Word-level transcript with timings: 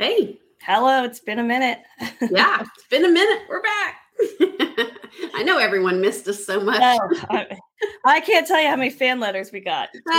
Hey. 0.00 0.40
Hello, 0.62 1.04
it's 1.04 1.20
been 1.20 1.38
a 1.40 1.44
minute. 1.44 1.80
yeah, 2.30 2.62
it's 2.62 2.86
been 2.88 3.04
a 3.04 3.10
minute. 3.10 3.42
We're 3.50 3.60
back. 3.60 3.96
I 5.34 5.42
know 5.42 5.58
everyone 5.58 6.00
missed 6.00 6.26
us 6.26 6.46
so 6.46 6.58
much. 6.58 6.80
Oh, 6.80 7.20
I, 7.28 7.58
I, 8.06 8.20
can't 8.20 8.46
tell 8.46 8.58
you 8.62 8.68
how 8.68 8.76
many 8.76 8.88
fan 8.88 9.20
letters 9.20 9.52
we 9.52 9.60
got. 9.60 9.90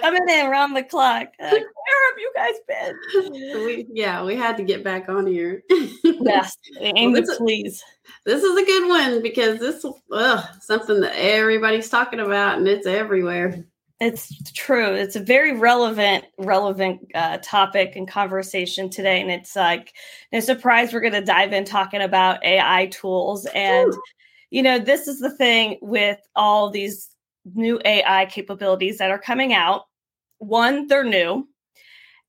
Coming 0.00 0.28
in 0.28 0.46
around 0.46 0.74
the 0.74 0.82
clock. 0.82 1.28
Like, 1.40 1.52
Where 1.52 1.60
have 1.60 2.18
you 2.18 2.32
guys 2.34 2.54
been? 2.66 3.64
We, 3.64 3.86
yeah, 3.92 4.24
we 4.24 4.34
had 4.34 4.56
to 4.56 4.64
get 4.64 4.82
back 4.82 5.08
on 5.08 5.28
here. 5.28 5.62
yes, 6.02 6.58
aim 6.80 7.12
well, 7.12 7.22
to 7.22 7.36
please. 7.36 7.84
This 8.26 8.42
is 8.42 8.58
a 8.58 8.64
good 8.64 8.88
one 8.88 9.22
because 9.22 9.60
this 9.60 9.84
is 9.84 9.94
something 10.58 11.02
that 11.02 11.14
everybody's 11.14 11.88
talking 11.88 12.18
about 12.18 12.58
and 12.58 12.66
it's 12.66 12.88
everywhere. 12.88 13.64
It's 14.02 14.50
true. 14.54 14.94
It's 14.94 15.14
a 15.14 15.20
very 15.20 15.56
relevant, 15.56 16.24
relevant 16.36 17.08
uh, 17.14 17.38
topic 17.40 17.94
and 17.94 18.08
conversation 18.08 18.90
today, 18.90 19.20
and 19.20 19.30
it's 19.30 19.54
like 19.54 19.94
no 20.32 20.40
surprise 20.40 20.92
we're 20.92 20.98
going 20.98 21.12
to 21.12 21.20
dive 21.20 21.52
in 21.52 21.64
talking 21.64 22.00
about 22.00 22.44
AI 22.44 22.86
tools. 22.86 23.46
And 23.54 23.94
Ooh. 23.94 24.02
you 24.50 24.60
know, 24.60 24.80
this 24.80 25.06
is 25.06 25.20
the 25.20 25.30
thing 25.30 25.78
with 25.80 26.18
all 26.34 26.68
these 26.68 27.10
new 27.54 27.80
AI 27.84 28.26
capabilities 28.26 28.98
that 28.98 29.12
are 29.12 29.20
coming 29.20 29.54
out. 29.54 29.82
One, 30.38 30.88
they're 30.88 31.04
new, 31.04 31.46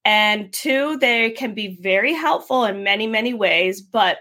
and 0.06 0.54
two, 0.54 1.00
they 1.00 1.32
can 1.32 1.56
be 1.56 1.80
very 1.82 2.14
helpful 2.14 2.66
in 2.66 2.84
many, 2.84 3.08
many 3.08 3.34
ways, 3.34 3.82
but 3.82 4.18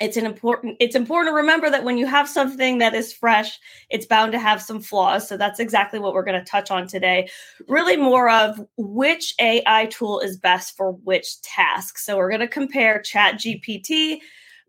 it's 0.00 0.16
an 0.16 0.24
important 0.26 0.76
it's 0.80 0.96
important 0.96 1.32
to 1.32 1.36
remember 1.36 1.70
that 1.70 1.84
when 1.84 1.98
you 1.98 2.06
have 2.06 2.28
something 2.28 2.78
that 2.78 2.94
is 2.94 3.12
fresh 3.12 3.58
it's 3.90 4.06
bound 4.06 4.32
to 4.32 4.38
have 4.38 4.62
some 4.62 4.80
flaws. 4.80 5.28
So 5.28 5.36
that's 5.36 5.60
exactly 5.60 5.98
what 5.98 6.14
we're 6.14 6.24
going 6.24 6.38
to 6.38 6.50
touch 6.50 6.70
on 6.70 6.86
today. 6.86 7.28
Really 7.68 7.96
more 7.96 8.30
of 8.30 8.60
which 8.76 9.34
ai 9.38 9.86
tool 9.86 10.20
is 10.20 10.36
best 10.36 10.76
for 10.76 10.92
which 10.92 11.40
task. 11.42 11.98
So 11.98 12.16
we're 12.16 12.30
going 12.30 12.40
to 12.40 12.48
compare 12.48 13.00
chat 13.00 13.36
gpt 13.36 14.18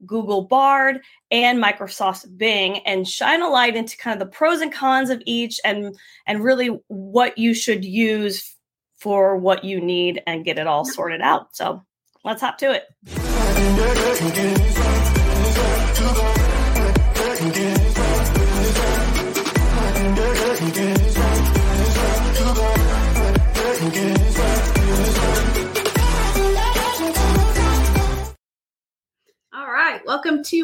google 0.06 0.44
bard 0.44 1.00
and 1.32 1.64
microsoft 1.64 2.38
bing 2.38 2.80
and 2.80 3.08
shine 3.08 3.42
a 3.42 3.48
light 3.48 3.76
into 3.76 3.96
kind 3.98 4.14
of 4.14 4.20
the 4.20 4.32
pros 4.32 4.60
and 4.60 4.74
cons 4.74 5.10
of 5.10 5.22
each 5.26 5.62
and 5.64 5.96
and 6.28 6.44
really 6.44 6.68
what 6.88 7.38
you 7.38 7.54
should 7.54 7.86
use 7.86 8.56
for 8.98 9.38
what 9.38 9.64
you 9.64 9.80
need 9.82 10.22
and 10.28 10.46
get 10.46 10.58
it 10.58 10.68
all 10.68 10.86
sorted 10.86 11.22
out. 11.22 11.56
So 11.56 11.84
let's 12.24 12.42
hop 12.42 12.58
to 12.60 12.72
it 12.72 12.84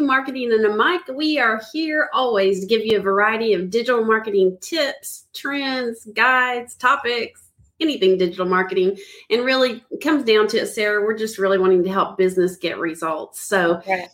Marketing 0.10 0.52
and 0.52 0.66
a 0.66 0.76
Mic. 0.76 1.02
We 1.16 1.38
are 1.38 1.62
here 1.72 2.10
always 2.14 2.62
to 2.62 2.66
give 2.66 2.84
you 2.84 2.98
a 2.98 3.00
variety 3.00 3.54
of 3.54 3.70
digital 3.70 4.04
marketing 4.04 4.58
tips, 4.60 5.26
trends, 5.36 6.04
guides, 6.16 6.74
topics, 6.74 7.52
anything 7.80 8.18
digital 8.18 8.48
marketing. 8.48 8.98
And 9.30 9.46
really 9.46 9.84
comes 10.02 10.24
down 10.24 10.48
to 10.48 10.58
it, 10.58 10.66
Sarah, 10.66 11.04
we're 11.04 11.16
just 11.16 11.38
really 11.38 11.60
wanting 11.60 11.84
to 11.84 11.92
help 11.92 12.18
business 12.18 12.58
get 12.58 12.80
results. 12.80 13.40
So 13.40 13.76
okay 13.76 14.08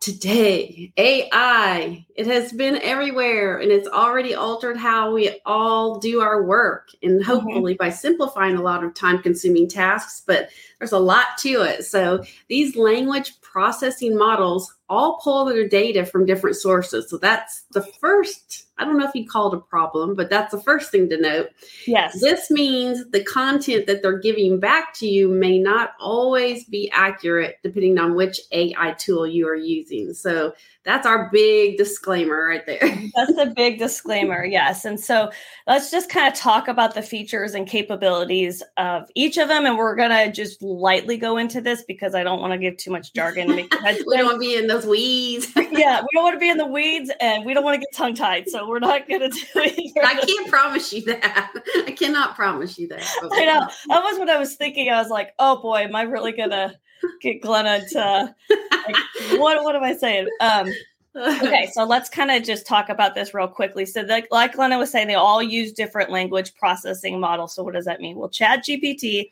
today 0.00 0.90
ai 0.96 2.06
it 2.14 2.26
has 2.26 2.54
been 2.54 2.76
everywhere 2.76 3.58
and 3.58 3.70
it's 3.70 3.86
already 3.86 4.34
altered 4.34 4.78
how 4.78 5.12
we 5.12 5.38
all 5.44 5.98
do 5.98 6.22
our 6.22 6.42
work 6.42 6.88
and 7.02 7.20
mm-hmm. 7.20 7.30
hopefully 7.30 7.74
mm-hmm. 7.74 7.84
by 7.84 7.90
simplifying 7.90 8.56
a 8.56 8.62
lot 8.62 8.82
of 8.82 8.94
time 8.94 9.18
consuming 9.18 9.68
tasks 9.68 10.22
but 10.26 10.48
there's 10.78 10.92
a 10.92 10.98
lot 10.98 11.26
to 11.38 11.60
it 11.60 11.84
so 11.84 12.24
these 12.48 12.76
language 12.76 13.38
processing 13.42 14.16
models 14.16 14.74
all 14.90 15.18
pull 15.22 15.46
their 15.46 15.66
data 15.66 16.04
from 16.04 16.26
different 16.26 16.56
sources 16.56 17.08
so 17.08 17.16
that's 17.16 17.62
the 17.70 17.82
first 18.00 18.66
I 18.80 18.84
don't 18.86 18.96
know 18.96 19.06
if 19.06 19.14
you 19.14 19.26
call 19.26 19.52
it 19.52 19.58
a 19.58 19.60
problem, 19.60 20.14
but 20.14 20.30
that's 20.30 20.52
the 20.52 20.60
first 20.60 20.90
thing 20.90 21.10
to 21.10 21.20
note. 21.20 21.50
Yes. 21.86 22.18
This 22.18 22.50
means 22.50 23.04
the 23.10 23.22
content 23.22 23.86
that 23.86 24.00
they're 24.00 24.18
giving 24.18 24.58
back 24.58 24.94
to 24.94 25.06
you 25.06 25.28
may 25.28 25.58
not 25.58 25.92
always 26.00 26.64
be 26.64 26.90
accurate 26.90 27.58
depending 27.62 27.98
on 27.98 28.14
which 28.14 28.40
AI 28.52 28.92
tool 28.92 29.26
you 29.26 29.46
are 29.46 29.54
using. 29.54 30.14
So 30.14 30.54
that's 30.84 31.06
our 31.06 31.28
big 31.30 31.76
disclaimer 31.76 32.46
right 32.48 32.64
there. 32.64 32.80
That's 33.14 33.36
a 33.38 33.52
big 33.54 33.78
disclaimer, 33.78 34.44
yes. 34.44 34.86
And 34.86 34.98
so 34.98 35.30
let's 35.66 35.90
just 35.90 36.08
kind 36.08 36.32
of 36.32 36.38
talk 36.38 36.68
about 36.68 36.94
the 36.94 37.02
features 37.02 37.52
and 37.52 37.66
capabilities 37.66 38.62
of 38.78 39.10
each 39.14 39.36
of 39.36 39.48
them. 39.48 39.66
And 39.66 39.76
we're 39.76 39.94
going 39.94 40.10
to 40.10 40.32
just 40.32 40.62
lightly 40.62 41.18
go 41.18 41.36
into 41.36 41.60
this 41.60 41.82
because 41.82 42.14
I 42.14 42.22
don't 42.22 42.40
want 42.40 42.54
to 42.54 42.58
give 42.58 42.78
too 42.78 42.90
much 42.90 43.12
jargon. 43.12 43.48
we 43.54 43.68
don't 43.68 44.24
want 44.24 44.36
to 44.36 44.38
be 44.38 44.56
in 44.56 44.68
those 44.68 44.79
weeds. 44.86 45.52
yeah, 45.56 46.00
we 46.00 46.08
don't 46.12 46.24
want 46.24 46.34
to 46.34 46.40
be 46.40 46.48
in 46.48 46.58
the 46.58 46.66
weeds 46.66 47.10
and 47.20 47.44
we 47.44 47.54
don't 47.54 47.64
want 47.64 47.74
to 47.74 47.80
get 47.80 47.94
tongue 47.94 48.14
tied. 48.14 48.48
So 48.48 48.68
we're 48.68 48.78
not 48.78 49.08
going 49.08 49.20
to 49.20 49.28
do 49.28 49.40
it. 49.56 49.92
I 50.04 50.14
can't 50.24 50.48
promise 50.48 50.92
you 50.92 51.02
that. 51.02 51.52
I 51.86 51.92
cannot 51.92 52.36
promise 52.36 52.78
you 52.78 52.88
that. 52.88 53.04
I 53.32 53.44
know. 53.44 53.68
That 53.88 54.02
was 54.02 54.18
what 54.18 54.30
I 54.30 54.38
was 54.38 54.54
thinking. 54.54 54.90
I 54.90 55.00
was 55.00 55.10
like, 55.10 55.34
oh 55.38 55.60
boy, 55.60 55.78
am 55.78 55.94
I 55.94 56.02
really 56.02 56.32
going 56.32 56.50
to 56.50 56.74
get 57.22 57.40
Glenna 57.40 57.80
to 57.90 58.34
like, 58.50 58.96
what 59.40 59.62
what 59.64 59.74
am 59.74 59.82
I 59.82 59.96
saying? 59.96 60.28
Um 60.40 60.70
okay, 61.16 61.68
so 61.72 61.84
let's 61.84 62.08
kind 62.08 62.30
of 62.30 62.42
just 62.42 62.66
talk 62.66 62.88
about 62.88 63.14
this 63.14 63.34
real 63.34 63.48
quickly. 63.48 63.86
So, 63.86 64.02
like, 64.02 64.28
like 64.30 64.54
Glenna 64.54 64.78
was 64.78 64.90
saying, 64.90 65.08
they 65.08 65.14
all 65.14 65.42
use 65.42 65.72
different 65.72 66.10
language 66.10 66.54
processing 66.54 67.18
models. 67.20 67.54
So, 67.54 67.62
what 67.62 67.74
does 67.74 67.84
that 67.86 68.00
mean? 68.00 68.16
Well, 68.16 68.28
Chat 68.28 68.64
GPT, 68.64 69.30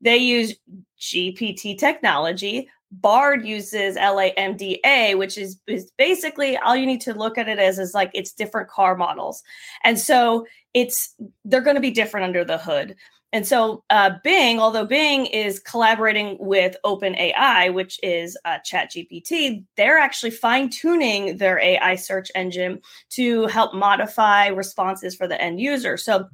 they 0.00 0.16
use 0.16 0.54
GPT 1.00 1.78
technology. 1.78 2.68
Bard 2.92 3.46
uses 3.46 3.96
LaMDA, 3.96 5.18
which 5.18 5.36
is, 5.36 5.58
is 5.66 5.90
basically 5.98 6.56
all 6.56 6.76
you 6.76 6.86
need 6.86 7.00
to 7.02 7.14
look 7.14 7.36
at 7.36 7.48
it 7.48 7.58
as 7.58 7.78
is 7.78 7.94
like 7.94 8.10
it's 8.14 8.32
different 8.32 8.68
car 8.68 8.96
models. 8.96 9.42
And 9.84 9.98
so 9.98 10.46
it's 10.74 11.14
they're 11.44 11.60
going 11.60 11.76
to 11.76 11.80
be 11.80 11.90
different 11.90 12.24
under 12.24 12.44
the 12.44 12.58
hood. 12.58 12.96
And 13.32 13.46
so 13.46 13.82
uh, 13.90 14.12
Bing, 14.22 14.60
although 14.60 14.86
Bing 14.86 15.26
is 15.26 15.58
collaborating 15.58 16.36
with 16.38 16.76
OpenAI, 16.84 17.74
which 17.74 17.98
is 18.02 18.38
uh, 18.44 18.58
ChatGPT, 18.64 19.64
they're 19.76 19.98
actually 19.98 20.30
fine 20.30 20.70
tuning 20.70 21.36
their 21.36 21.58
AI 21.58 21.96
search 21.96 22.30
engine 22.34 22.80
to 23.10 23.46
help 23.48 23.74
modify 23.74 24.46
responses 24.46 25.14
for 25.16 25.26
the 25.26 25.40
end 25.40 25.60
user. 25.60 25.96
So 25.96 26.28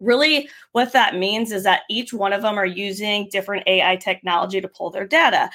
really 0.00 0.48
what 0.72 0.92
that 0.92 1.16
means 1.16 1.52
is 1.52 1.64
that 1.64 1.82
each 1.88 2.12
one 2.12 2.32
of 2.32 2.42
them 2.42 2.58
are 2.58 2.66
using 2.66 3.28
different 3.30 3.66
AI 3.66 3.96
technology 3.96 4.60
to 4.60 4.68
pull 4.68 4.90
their 4.90 5.06
data. 5.06 5.50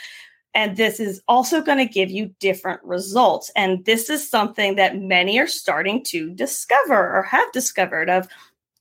And 0.55 0.77
this 0.77 0.99
is 0.99 1.21
also 1.27 1.61
going 1.61 1.79
to 1.79 1.91
give 1.91 2.11
you 2.11 2.33
different 2.39 2.83
results. 2.83 3.51
And 3.55 3.83
this 3.85 4.09
is 4.09 4.29
something 4.29 4.75
that 4.75 4.97
many 4.97 5.39
are 5.39 5.47
starting 5.47 6.03
to 6.05 6.29
discover 6.29 7.15
or 7.15 7.23
have 7.23 7.51
discovered 7.51 8.09
of 8.09 8.27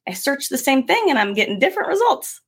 I 0.07 0.13
search 0.13 0.49
the 0.49 0.59
same 0.59 0.87
thing 0.87 1.07
and 1.09 1.19
I'm 1.19 1.33
getting 1.33 1.59
different 1.59 1.89
results. 1.89 2.41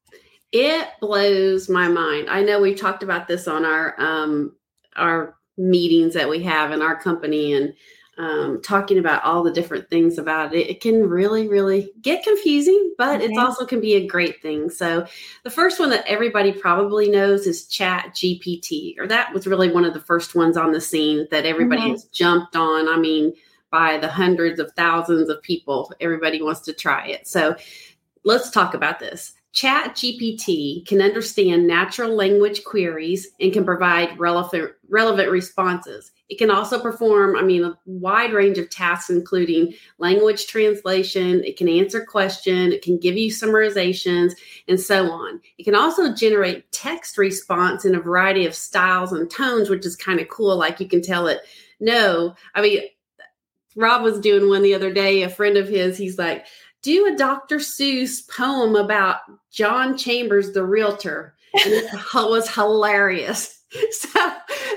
It 0.52 0.88
blows 1.00 1.68
my 1.68 1.88
mind. 1.88 2.28
I 2.28 2.42
know 2.42 2.60
we've 2.60 2.78
talked 2.78 3.02
about 3.02 3.28
this 3.28 3.48
on 3.48 3.64
our 3.64 3.98
um, 4.00 4.54
our 4.96 5.36
meetings 5.56 6.14
that 6.14 6.28
we 6.28 6.42
have 6.42 6.72
in 6.72 6.82
our 6.82 7.00
company 7.00 7.54
and 7.54 7.72
um, 8.18 8.60
talking 8.62 8.98
about 8.98 9.24
all 9.24 9.42
the 9.42 9.52
different 9.52 9.90
things 9.90 10.18
about 10.18 10.54
it. 10.54 10.68
It 10.68 10.80
can 10.80 11.08
really, 11.08 11.48
really 11.48 11.90
get 12.00 12.24
confusing, 12.24 12.94
but 12.96 13.20
mm-hmm. 13.20 13.32
it 13.32 13.38
also 13.38 13.66
can 13.66 13.80
be 13.80 13.94
a 13.94 14.06
great 14.06 14.40
thing. 14.40 14.70
So, 14.70 15.06
the 15.42 15.50
first 15.50 15.80
one 15.80 15.90
that 15.90 16.06
everybody 16.06 16.52
probably 16.52 17.10
knows 17.10 17.46
is 17.46 17.66
Chat 17.66 18.14
GPT, 18.14 18.98
or 18.98 19.06
that 19.08 19.32
was 19.32 19.46
really 19.46 19.72
one 19.72 19.84
of 19.84 19.94
the 19.94 20.00
first 20.00 20.34
ones 20.34 20.56
on 20.56 20.72
the 20.72 20.80
scene 20.80 21.26
that 21.30 21.46
everybody 21.46 21.82
mm-hmm. 21.82 21.92
has 21.92 22.04
jumped 22.04 22.56
on. 22.56 22.88
I 22.88 22.96
mean, 22.96 23.34
by 23.74 23.98
the 23.98 24.08
hundreds 24.08 24.60
of 24.60 24.70
thousands 24.76 25.28
of 25.28 25.42
people. 25.42 25.92
Everybody 26.00 26.40
wants 26.40 26.60
to 26.60 26.72
try 26.72 27.08
it. 27.08 27.26
So 27.26 27.56
let's 28.22 28.50
talk 28.50 28.72
about 28.72 29.00
this. 29.00 29.32
Chat 29.54 29.94
GPT 29.94 30.84
can 30.84 31.00
understand 31.00 31.68
natural 31.68 32.12
language 32.12 32.64
queries 32.64 33.28
and 33.40 33.52
can 33.52 33.64
provide 33.64 34.18
relevant 34.18 34.72
relevant 34.88 35.30
responses. 35.30 36.10
It 36.28 36.38
can 36.38 36.50
also 36.50 36.80
perform, 36.80 37.36
I 37.36 37.42
mean, 37.42 37.62
a 37.62 37.78
wide 37.86 38.32
range 38.32 38.58
of 38.58 38.68
tasks, 38.68 39.10
including 39.10 39.74
language 39.98 40.48
translation. 40.48 41.44
It 41.44 41.56
can 41.56 41.68
answer 41.68 42.04
questions. 42.04 42.74
It 42.74 42.82
can 42.82 42.98
give 42.98 43.16
you 43.16 43.30
summarizations 43.30 44.32
and 44.66 44.80
so 44.80 45.12
on. 45.12 45.40
It 45.56 45.62
can 45.62 45.76
also 45.76 46.12
generate 46.12 46.72
text 46.72 47.16
response 47.16 47.84
in 47.84 47.94
a 47.94 48.00
variety 48.00 48.46
of 48.46 48.54
styles 48.54 49.12
and 49.12 49.30
tones, 49.30 49.70
which 49.70 49.86
is 49.86 49.94
kind 49.94 50.18
of 50.18 50.28
cool. 50.28 50.56
Like 50.56 50.80
you 50.80 50.88
can 50.88 51.00
tell 51.02 51.28
it, 51.28 51.42
no, 51.78 52.34
I 52.56 52.62
mean, 52.62 52.82
Rob 53.76 54.02
was 54.02 54.20
doing 54.20 54.48
one 54.48 54.62
the 54.62 54.74
other 54.74 54.92
day. 54.92 55.22
A 55.22 55.28
friend 55.28 55.56
of 55.56 55.68
his, 55.68 55.96
he's 55.96 56.18
like, 56.18 56.46
do 56.84 57.06
a 57.06 57.16
Dr. 57.16 57.56
Seuss 57.56 58.28
poem 58.28 58.76
about 58.76 59.20
John 59.50 59.96
Chambers, 59.96 60.52
the 60.52 60.62
realtor. 60.62 61.34
And 61.54 61.72
it 61.72 61.90
was 62.14 62.48
hilarious. 62.48 63.52
So 63.90 64.30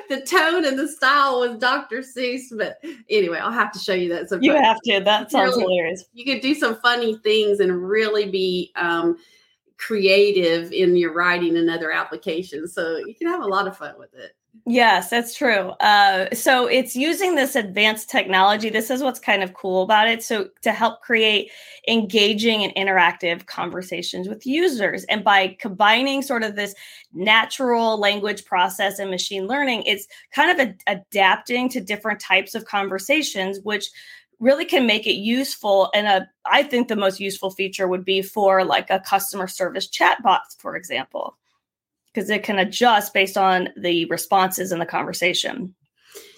the 0.10 0.22
tone 0.22 0.66
and 0.66 0.80
the 0.80 0.88
style 0.88 1.42
was 1.42 1.60
Dr. 1.60 2.00
Seuss. 2.00 2.46
But 2.52 2.84
anyway, 3.12 3.38
I'll 3.38 3.52
have 3.52 3.72
to 3.74 3.80
show 3.80 3.94
you 3.94 4.10
that. 4.10 4.28
Sometime. 4.28 4.44
You 4.44 4.56
have 4.56 4.82
to. 4.86 5.02
That 5.02 5.30
sounds 5.30 5.52
really, 5.52 5.76
hilarious. 5.76 6.06
You 6.14 6.26
could 6.26 6.42
do 6.42 6.56
some 6.56 6.78
funny 6.78 7.16
things 7.18 7.60
and 7.60 7.88
really 7.88 8.28
be 8.28 8.72
um, 8.76 9.18
creative 9.78 10.72
in 10.72 10.96
your 10.96 11.14
writing 11.14 11.58
and 11.58 11.70
other 11.70 11.92
applications. 11.92 12.74
So 12.74 12.98
you 12.98 13.14
can 13.14 13.28
have 13.28 13.44
a 13.44 13.48
lot 13.48 13.68
of 13.68 13.78
fun 13.78 13.94
with 14.00 14.16
it. 14.16 14.36
Yes, 14.66 15.10
that's 15.10 15.36
true. 15.36 15.70
Uh, 15.82 16.34
so 16.34 16.68
it's 16.68 16.96
using 16.96 17.36
this 17.36 17.56
advanced 17.56 18.10
technology. 18.10 18.70
This 18.70 18.90
is 18.90 19.04
what's 19.04 19.20
kind 19.20 19.44
of 19.44 19.54
cool 19.54 19.82
about 19.84 20.08
it. 20.08 20.24
So 20.24 20.50
to 20.62 20.72
help 20.72 21.02
create 21.02 21.52
engaging 21.88 22.64
and 22.64 22.74
interactive 22.76 23.46
conversations 23.46 24.28
with 24.28 24.46
users, 24.46 25.04
and 25.06 25.24
by 25.24 25.56
combining 25.60 26.22
sort 26.22 26.44
of 26.44 26.56
this 26.56 26.76
natural 27.14 27.98
language 28.00 28.46
process 28.46 29.00
and 29.00 29.10
machine 29.12 29.48
learning, 29.48 29.84
it's 29.84 30.08
kind 30.32 30.60
of 30.60 30.68
a, 30.68 30.76
adapting 30.92 31.70
to 31.70 31.82
different 31.82 32.20
types 32.20 32.56
of 32.56 32.66
conversations, 32.66 33.60
which 33.64 33.86
really 34.40 34.66
can 34.66 34.86
make 34.86 35.08
it 35.08 35.16
useful 35.16 35.90
and 35.96 36.06
a 36.06 36.28
i 36.46 36.62
think 36.62 36.88
the 36.88 36.96
most 36.96 37.20
useful 37.20 37.50
feature 37.50 37.88
would 37.88 38.06
be 38.06 38.22
for 38.22 38.64
like 38.64 38.88
a 38.92 39.00
customer 39.00 39.48
service 39.48 39.90
chatbot 39.90 40.42
for 40.60 40.76
example 40.76 41.36
because 42.18 42.32
it 42.32 42.42
can 42.42 42.58
adjust 42.58 43.14
based 43.14 43.38
on 43.38 43.70
the 43.78 44.06
responses 44.06 44.72
in 44.72 44.80
the 44.80 44.88
conversation. 44.88 45.76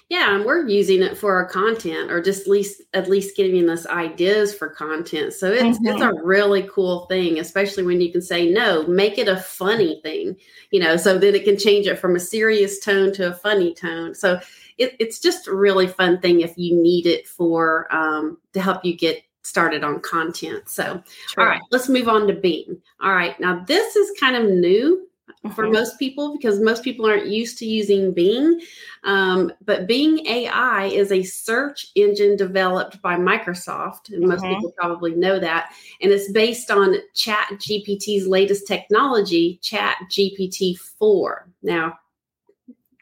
Yeah, 0.09 0.35
and 0.35 0.43
we're 0.43 0.67
using 0.67 1.01
it 1.01 1.17
for 1.17 1.35
our 1.35 1.45
content 1.45 2.11
or 2.11 2.21
just 2.21 2.41
at 2.41 2.47
least 2.47 2.81
at 2.93 3.07
least 3.07 3.37
giving 3.37 3.69
us 3.69 3.85
ideas 3.85 4.53
for 4.53 4.67
content. 4.67 5.31
So 5.33 5.49
it's 5.49 5.77
mm-hmm. 5.77 5.87
it's 5.87 6.01
a 6.01 6.21
really 6.21 6.67
cool 6.69 7.05
thing, 7.05 7.39
especially 7.39 7.83
when 7.83 8.01
you 8.01 8.11
can 8.11 8.21
say 8.21 8.49
no, 8.49 8.85
make 8.87 9.17
it 9.17 9.29
a 9.29 9.37
funny 9.37 10.01
thing, 10.03 10.35
you 10.71 10.81
know, 10.81 10.97
so 10.97 11.17
then 11.17 11.33
it 11.33 11.45
can 11.45 11.57
change 11.57 11.87
it 11.87 11.97
from 11.97 12.17
a 12.17 12.19
serious 12.19 12.79
tone 12.79 13.13
to 13.13 13.29
a 13.29 13.33
funny 13.33 13.73
tone. 13.73 14.13
So 14.15 14.41
it, 14.77 14.97
it's 14.99 15.19
just 15.19 15.47
a 15.47 15.55
really 15.55 15.87
fun 15.87 16.19
thing 16.19 16.41
if 16.41 16.57
you 16.57 16.75
need 16.75 17.05
it 17.05 17.25
for 17.25 17.87
um, 17.95 18.37
to 18.51 18.61
help 18.61 18.83
you 18.83 18.97
get 18.97 19.23
started 19.43 19.85
on 19.85 20.01
content. 20.01 20.67
So, 20.67 21.01
True. 21.29 21.43
all 21.43 21.49
right, 21.49 21.61
let's 21.71 21.87
move 21.87 22.09
on 22.09 22.27
to 22.27 22.33
Bing. 22.33 22.81
All 22.99 23.13
right, 23.13 23.39
now 23.39 23.63
this 23.65 23.95
is 23.95 24.19
kind 24.19 24.35
of 24.35 24.43
new 24.43 25.08
for 25.55 25.63
mm-hmm. 25.63 25.73
most 25.73 25.97
people 25.97 26.35
because 26.35 26.59
most 26.59 26.83
people 26.83 27.05
aren't 27.05 27.27
used 27.27 27.57
to 27.59 27.65
using 27.65 28.13
Bing. 28.13 28.59
Um, 29.03 29.53
but 29.63 29.87
Bing 29.87 30.25
AI 30.27 30.85
is 30.85 31.11
a 31.11 31.23
search 31.23 31.87
engine 31.95 32.35
developed 32.35 33.01
by 33.01 33.15
Microsoft, 33.15 34.09
and 34.09 34.27
most 34.27 34.43
mm-hmm. 34.43 34.55
people 34.55 34.73
probably 34.77 35.15
know 35.15 35.39
that. 35.39 35.73
And 36.01 36.11
it's 36.11 36.31
based 36.31 36.69
on 36.69 36.95
Chat 37.15 37.47
GPT's 37.53 38.27
latest 38.27 38.67
technology, 38.67 39.59
Chat 39.61 39.97
GPT 40.11 40.77
4. 40.77 41.47
Now, 41.63 41.97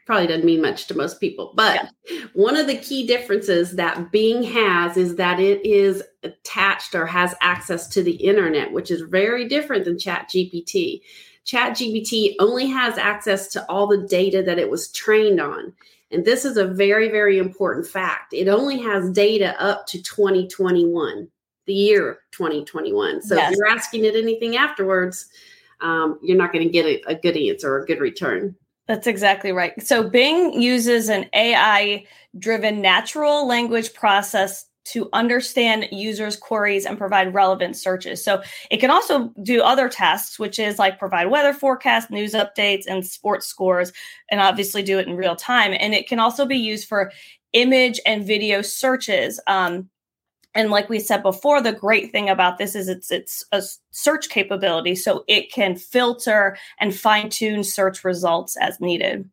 probably 0.08 0.26
doesn't 0.26 0.46
mean 0.46 0.62
much 0.62 0.86
to 0.86 0.96
most 0.96 1.20
people. 1.20 1.52
But 1.54 1.86
yeah. 2.08 2.20
one 2.32 2.56
of 2.56 2.66
the 2.66 2.78
key 2.78 3.06
differences 3.06 3.72
that 3.72 4.10
Bing 4.10 4.42
has 4.42 4.96
is 4.96 5.16
that 5.16 5.38
it 5.38 5.64
is 5.66 6.02
attached 6.22 6.94
or 6.94 7.04
has 7.04 7.34
access 7.42 7.86
to 7.88 8.02
the 8.02 8.12
internet, 8.12 8.72
which 8.72 8.90
is 8.90 9.02
very 9.02 9.46
different 9.46 9.84
than 9.84 9.98
Chat 9.98 10.30
GPT. 10.34 11.02
ChatGPT 11.48 12.34
only 12.40 12.66
has 12.66 12.98
access 12.98 13.48
to 13.48 13.64
all 13.70 13.86
the 13.86 14.06
data 14.06 14.42
that 14.42 14.58
it 14.58 14.70
was 14.70 14.92
trained 14.92 15.40
on. 15.40 15.72
And 16.10 16.24
this 16.24 16.44
is 16.44 16.56
a 16.56 16.66
very, 16.66 17.08
very 17.08 17.38
important 17.38 17.86
fact. 17.86 18.34
It 18.34 18.48
only 18.48 18.78
has 18.80 19.10
data 19.10 19.60
up 19.60 19.86
to 19.88 20.02
2021, 20.02 21.28
the 21.66 21.74
year 21.74 22.20
2021. 22.32 23.22
So 23.22 23.34
yes. 23.34 23.50
if 23.50 23.56
you're 23.56 23.68
asking 23.68 24.04
it 24.04 24.14
anything 24.14 24.56
afterwards, 24.56 25.26
um, 25.80 26.18
you're 26.22 26.36
not 26.36 26.52
going 26.52 26.66
to 26.66 26.72
get 26.72 26.84
a, 26.84 27.02
a 27.10 27.14
good 27.14 27.36
answer 27.36 27.72
or 27.72 27.82
a 27.82 27.86
good 27.86 28.00
return. 28.00 28.54
That's 28.86 29.06
exactly 29.06 29.52
right. 29.52 29.80
So 29.82 30.08
Bing 30.08 30.60
uses 30.60 31.08
an 31.08 31.26
AI 31.34 32.04
driven 32.38 32.80
natural 32.80 33.46
language 33.46 33.94
process 33.94 34.66
to 34.92 35.08
understand 35.12 35.88
users' 35.92 36.36
queries 36.36 36.86
and 36.86 36.98
provide 36.98 37.34
relevant 37.34 37.76
searches. 37.76 38.24
So 38.24 38.42
it 38.70 38.78
can 38.78 38.90
also 38.90 39.32
do 39.42 39.62
other 39.62 39.88
tasks, 39.88 40.38
which 40.38 40.58
is 40.58 40.78
like 40.78 40.98
provide 40.98 41.26
weather 41.26 41.52
forecasts, 41.52 42.10
news 42.10 42.32
updates, 42.32 42.84
and 42.86 43.06
sports 43.06 43.46
scores, 43.46 43.92
and 44.30 44.40
obviously 44.40 44.82
do 44.82 44.98
it 44.98 45.06
in 45.06 45.16
real 45.16 45.36
time. 45.36 45.74
And 45.78 45.94
it 45.94 46.08
can 46.08 46.20
also 46.20 46.46
be 46.46 46.56
used 46.56 46.88
for 46.88 47.12
image 47.52 48.00
and 48.06 48.26
video 48.26 48.62
searches. 48.62 49.40
Um, 49.46 49.88
and 50.54 50.70
like 50.70 50.88
we 50.88 50.98
said 50.98 51.22
before, 51.22 51.60
the 51.60 51.72
great 51.72 52.10
thing 52.10 52.28
about 52.28 52.58
this 52.58 52.74
is 52.74 52.88
it's 52.88 53.10
it's 53.10 53.44
a 53.52 53.62
search 53.90 54.28
capability, 54.28 54.94
so 54.94 55.24
it 55.28 55.52
can 55.52 55.76
filter 55.76 56.56
and 56.80 56.94
fine 56.94 57.28
tune 57.28 57.62
search 57.62 58.02
results 58.02 58.56
as 58.56 58.80
needed. 58.80 59.28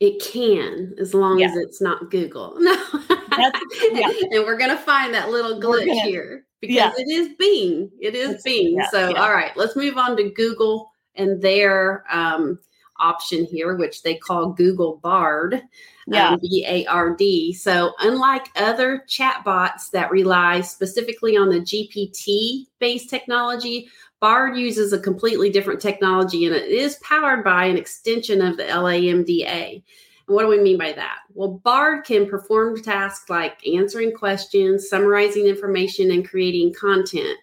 It 0.00 0.22
can, 0.22 0.94
as 0.98 1.14
long 1.14 1.38
yeah. 1.38 1.48
as 1.48 1.56
it's 1.56 1.80
not 1.80 2.10
Google. 2.10 2.54
No. 2.58 2.76
yeah. 3.92 4.10
and 4.30 4.44
we're 4.44 4.56
gonna 4.56 4.78
find 4.78 5.14
that 5.14 5.30
little 5.30 5.60
glitch 5.60 5.86
gonna, 5.86 6.00
here 6.02 6.44
because 6.60 6.76
yeah. 6.76 6.92
it 6.96 7.10
is 7.10 7.34
Bing. 7.38 7.90
It 8.00 8.14
is 8.14 8.30
it's, 8.30 8.42
Bing. 8.42 8.76
Yeah, 8.76 8.88
so, 8.90 9.16
all 9.16 9.32
right, 9.32 9.56
let's 9.56 9.76
move 9.76 9.98
on 9.98 10.16
to 10.16 10.30
Google 10.30 10.90
and 11.14 11.42
their 11.42 12.04
um, 12.10 12.58
option 12.98 13.44
here, 13.44 13.76
which 13.76 14.02
they 14.02 14.14
call 14.14 14.52
Google 14.52 14.96
Bard. 15.02 15.62
Yeah. 16.06 16.30
Um, 16.30 16.40
B 16.40 16.64
A 16.66 16.84
R 16.86 17.14
D. 17.14 17.52
So, 17.52 17.92
unlike 18.00 18.48
other 18.56 19.04
chatbots 19.08 19.90
that 19.90 20.10
rely 20.10 20.60
specifically 20.60 21.36
on 21.36 21.48
the 21.48 21.60
GPT 21.60 22.66
based 22.80 23.08
technology, 23.08 23.88
Bard 24.20 24.56
uses 24.56 24.92
a 24.92 25.00
completely 25.00 25.50
different 25.50 25.80
technology 25.80 26.46
and 26.46 26.54
it 26.54 26.68
is 26.68 26.96
powered 27.02 27.42
by 27.42 27.64
an 27.64 27.76
extension 27.76 28.40
of 28.40 28.56
the 28.56 28.62
LAMDA. 28.62 29.82
What 30.26 30.42
do 30.42 30.48
we 30.48 30.60
mean 30.60 30.78
by 30.78 30.92
that? 30.92 31.18
Well, 31.34 31.60
Bard 31.64 32.04
can 32.04 32.28
perform 32.28 32.82
tasks 32.82 33.28
like 33.28 33.66
answering 33.66 34.12
questions, 34.12 34.88
summarizing 34.88 35.46
information, 35.46 36.10
and 36.10 36.28
creating 36.28 36.74
content. 36.74 37.38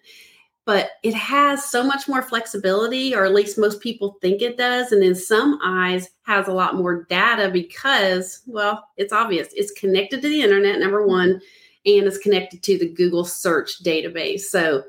But 0.66 0.90
it 1.02 1.14
has 1.14 1.64
so 1.64 1.82
much 1.82 2.06
more 2.06 2.22
flexibility, 2.22 3.14
or 3.14 3.24
at 3.24 3.34
least 3.34 3.58
most 3.58 3.80
people 3.80 4.18
think 4.20 4.42
it 4.42 4.56
does. 4.56 4.92
And 4.92 5.02
in 5.02 5.14
some 5.14 5.58
eyes, 5.62 6.10
has 6.22 6.46
a 6.46 6.52
lot 6.52 6.76
more 6.76 7.04
data 7.04 7.50
because, 7.50 8.42
well, 8.46 8.86
it's 8.96 9.12
obvious. 9.12 9.48
It's 9.54 9.72
connected 9.72 10.22
to 10.22 10.28
the 10.28 10.42
internet, 10.42 10.78
number 10.78 11.04
one, 11.04 11.40
and 11.86 12.06
it's 12.06 12.18
connected 12.18 12.62
to 12.62 12.78
the 12.78 12.88
Google 12.88 13.24
search 13.24 13.82
database. 13.82 14.42
So 14.42 14.84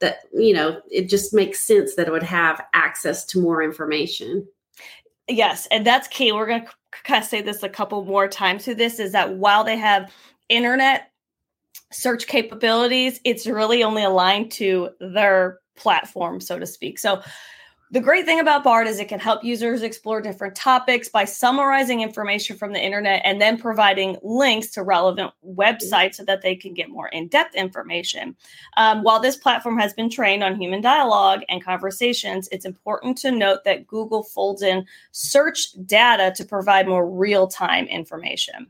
that 0.00 0.20
you 0.32 0.52
know 0.52 0.80
it 0.90 1.08
just 1.08 1.32
makes 1.32 1.60
sense 1.60 1.94
that 1.94 2.08
it 2.08 2.10
would 2.10 2.22
have 2.22 2.64
access 2.74 3.24
to 3.24 3.40
more 3.40 3.62
information 3.62 4.46
yes 5.28 5.68
and 5.70 5.86
that's 5.86 6.08
key 6.08 6.32
we're 6.32 6.46
going 6.46 6.62
to 6.62 6.70
kind 7.04 7.22
of 7.22 7.28
say 7.28 7.40
this 7.42 7.62
a 7.62 7.68
couple 7.68 8.04
more 8.04 8.28
times 8.28 8.64
through 8.64 8.74
this 8.74 8.98
is 8.98 9.12
that 9.12 9.36
while 9.36 9.64
they 9.64 9.76
have 9.76 10.12
internet 10.48 11.10
search 11.92 12.26
capabilities 12.26 13.20
it's 13.24 13.46
really 13.46 13.82
only 13.82 14.04
aligned 14.04 14.50
to 14.50 14.90
their 15.00 15.58
platform 15.76 16.40
so 16.40 16.58
to 16.58 16.66
speak. 16.66 16.98
So 16.98 17.22
the 17.92 18.00
great 18.00 18.24
thing 18.24 18.38
about 18.38 18.62
BARD 18.62 18.86
is 18.86 19.00
it 19.00 19.08
can 19.08 19.18
help 19.18 19.42
users 19.42 19.82
explore 19.82 20.20
different 20.20 20.54
topics 20.54 21.08
by 21.08 21.24
summarizing 21.24 22.02
information 22.02 22.56
from 22.56 22.72
the 22.72 22.80
internet 22.80 23.20
and 23.24 23.40
then 23.40 23.58
providing 23.58 24.16
links 24.22 24.68
to 24.68 24.82
relevant 24.84 25.32
websites 25.44 26.14
so 26.14 26.24
that 26.24 26.42
they 26.42 26.54
can 26.54 26.72
get 26.72 26.88
more 26.88 27.08
in 27.08 27.26
depth 27.26 27.56
information. 27.56 28.36
Um, 28.76 29.02
while 29.02 29.18
this 29.18 29.36
platform 29.36 29.76
has 29.78 29.92
been 29.92 30.08
trained 30.08 30.44
on 30.44 30.60
human 30.60 30.80
dialogue 30.80 31.40
and 31.48 31.64
conversations, 31.64 32.48
it's 32.52 32.64
important 32.64 33.18
to 33.18 33.32
note 33.32 33.64
that 33.64 33.88
Google 33.88 34.22
folds 34.22 34.62
in 34.62 34.86
search 35.10 35.72
data 35.84 36.32
to 36.36 36.44
provide 36.44 36.86
more 36.86 37.10
real 37.10 37.48
time 37.48 37.86
information. 37.86 38.68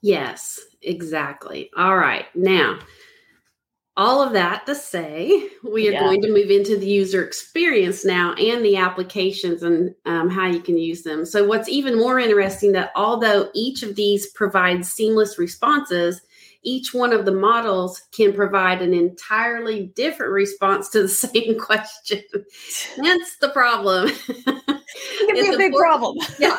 Yes, 0.00 0.60
exactly. 0.82 1.70
All 1.76 1.96
right. 1.96 2.26
Now, 2.34 2.78
all 3.96 4.22
of 4.22 4.32
that 4.32 4.66
to 4.66 4.74
say, 4.74 5.48
we 5.62 5.88
are 5.88 5.92
yeah. 5.92 6.00
going 6.00 6.22
to 6.22 6.32
move 6.32 6.50
into 6.50 6.76
the 6.76 6.86
user 6.86 7.24
experience 7.24 8.04
now 8.04 8.34
and 8.34 8.64
the 8.64 8.76
applications 8.76 9.62
and 9.62 9.94
um, 10.06 10.30
how 10.30 10.46
you 10.46 10.60
can 10.60 10.78
use 10.78 11.02
them. 11.02 11.26
So, 11.26 11.46
what's 11.46 11.68
even 11.68 11.98
more 11.98 12.18
interesting 12.18 12.72
that 12.72 12.92
although 12.94 13.50
each 13.54 13.82
of 13.82 13.96
these 13.96 14.30
provides 14.32 14.92
seamless 14.92 15.38
responses, 15.38 16.22
each 16.62 16.92
one 16.92 17.12
of 17.12 17.24
the 17.24 17.32
models 17.32 18.02
can 18.12 18.32
provide 18.32 18.82
an 18.82 18.92
entirely 18.92 19.86
different 19.94 20.32
response 20.32 20.88
to 20.90 21.02
the 21.02 21.08
same 21.08 21.58
question. 21.58 22.22
That's 22.98 23.36
the 23.38 23.50
problem. 23.50 24.10
It 25.22 25.36
It's 25.36 25.54
a 25.54 25.58
big 25.58 25.72
problem. 25.74 26.16
yeah, 26.38 26.56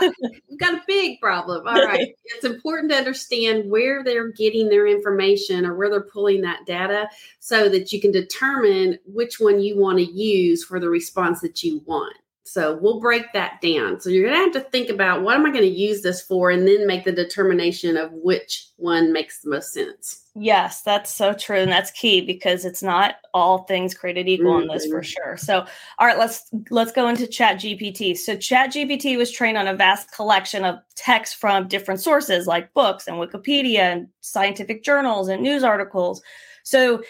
we've 0.50 0.60
got 0.60 0.76
a 0.76 0.82
big 0.88 1.20
problem. 1.20 1.68
All 1.68 1.86
right. 1.86 2.16
It's 2.34 2.46
important 2.46 2.92
to 2.92 2.98
understand 2.98 3.70
where 3.70 4.04
they're 4.04 4.32
getting 4.32 4.70
their 4.70 4.88
information 4.88 5.66
or 5.66 5.76
where 5.76 5.90
they're 5.90 6.02
pulling 6.02 6.42
that 6.42 6.66
data 6.66 7.10
so 7.40 7.68
that 7.68 7.92
you 7.92 8.00
can 8.00 8.12
determine 8.12 8.98
which 9.06 9.40
one 9.40 9.60
you 9.60 9.78
want 9.78 9.98
to 9.98 10.06
use 10.06 10.64
for 10.64 10.80
the 10.80 10.90
response 10.90 11.42
that 11.42 11.62
you 11.62 11.82
want. 11.86 12.16
So 12.44 12.78
we'll 12.82 13.00
break 13.00 13.32
that 13.34 13.62
down. 13.62 14.02
So 14.02 14.10
you're 14.10 14.28
going 14.28 14.52
to 14.52 14.60
have 14.60 14.64
to 14.64 14.70
think 14.72 14.90
about 14.90 15.22
what 15.22 15.36
am 15.36 15.46
I 15.46 15.52
going 15.52 15.62
to 15.62 15.68
use 15.68 16.02
this 16.02 16.22
for 16.22 16.50
and 16.50 16.68
then 16.68 16.88
make 16.88 17.06
the 17.06 17.12
determination 17.12 17.98
of 17.98 18.12
which 18.12 18.68
one 18.78 19.14
makes 19.14 19.42
the 19.42 19.52
most 19.52 19.74
sense. 19.74 20.26
Yes, 20.34 20.82
that's 20.82 21.14
so 21.14 21.34
true 21.34 21.58
and 21.58 21.72
that's 21.72 21.92
key 21.92 22.22
because 22.22 22.66
it's 22.66 22.82
not 22.82 23.16
all 23.34 23.60
things 23.60 23.94
created 23.94 24.28
equal 24.28 24.54
mm-hmm. 24.54 24.70
on 24.70 24.76
this 24.76 24.88
for 24.88 25.02
mm-hmm. 25.02 25.04
sure. 25.04 25.38
So 25.38 25.66
all 26.00 26.08
right, 26.08 26.18
let's 26.18 26.50
let's 26.70 26.94
go 26.94 27.10
into 27.10 27.28
Chat 27.28 27.58
GPT. 27.58 28.18
So 28.18 28.38
Chat 28.38 28.72
GPT 28.72 29.18
was 29.18 29.32
trained 29.32 29.58
on 29.58 29.68
a 29.68 29.76
vast 29.76 30.12
collection 30.14 30.64
of 30.64 30.80
text 30.96 31.36
from 31.36 31.68
different 31.68 32.00
sources 32.00 32.48
like 32.48 32.74
books 32.74 33.08
and 33.08 33.18
Wikipedia 33.18 33.80
and 33.80 34.08
scientific 34.22 34.84
journals 34.84 35.28
and 35.28 35.44
news 35.44 35.64
articles. 35.64 36.22
So 36.64 37.04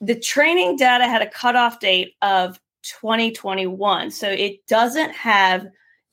the 0.00 0.18
training 0.18 0.76
data 0.76 1.06
had 1.06 1.22
a 1.22 1.30
cutoff 1.30 1.78
date 1.78 2.14
of 2.22 2.58
2021. 2.82 4.10
So 4.10 4.28
it 4.28 4.66
doesn't 4.66 5.12
have 5.12 5.66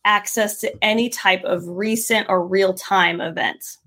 access 0.05 0.59
to 0.59 0.73
any 0.83 1.09
type 1.09 1.43
of 1.43 1.67
recent 1.67 2.27
or 2.29 2.45
real 2.45 2.73
time 2.73 3.21
events. 3.21 3.79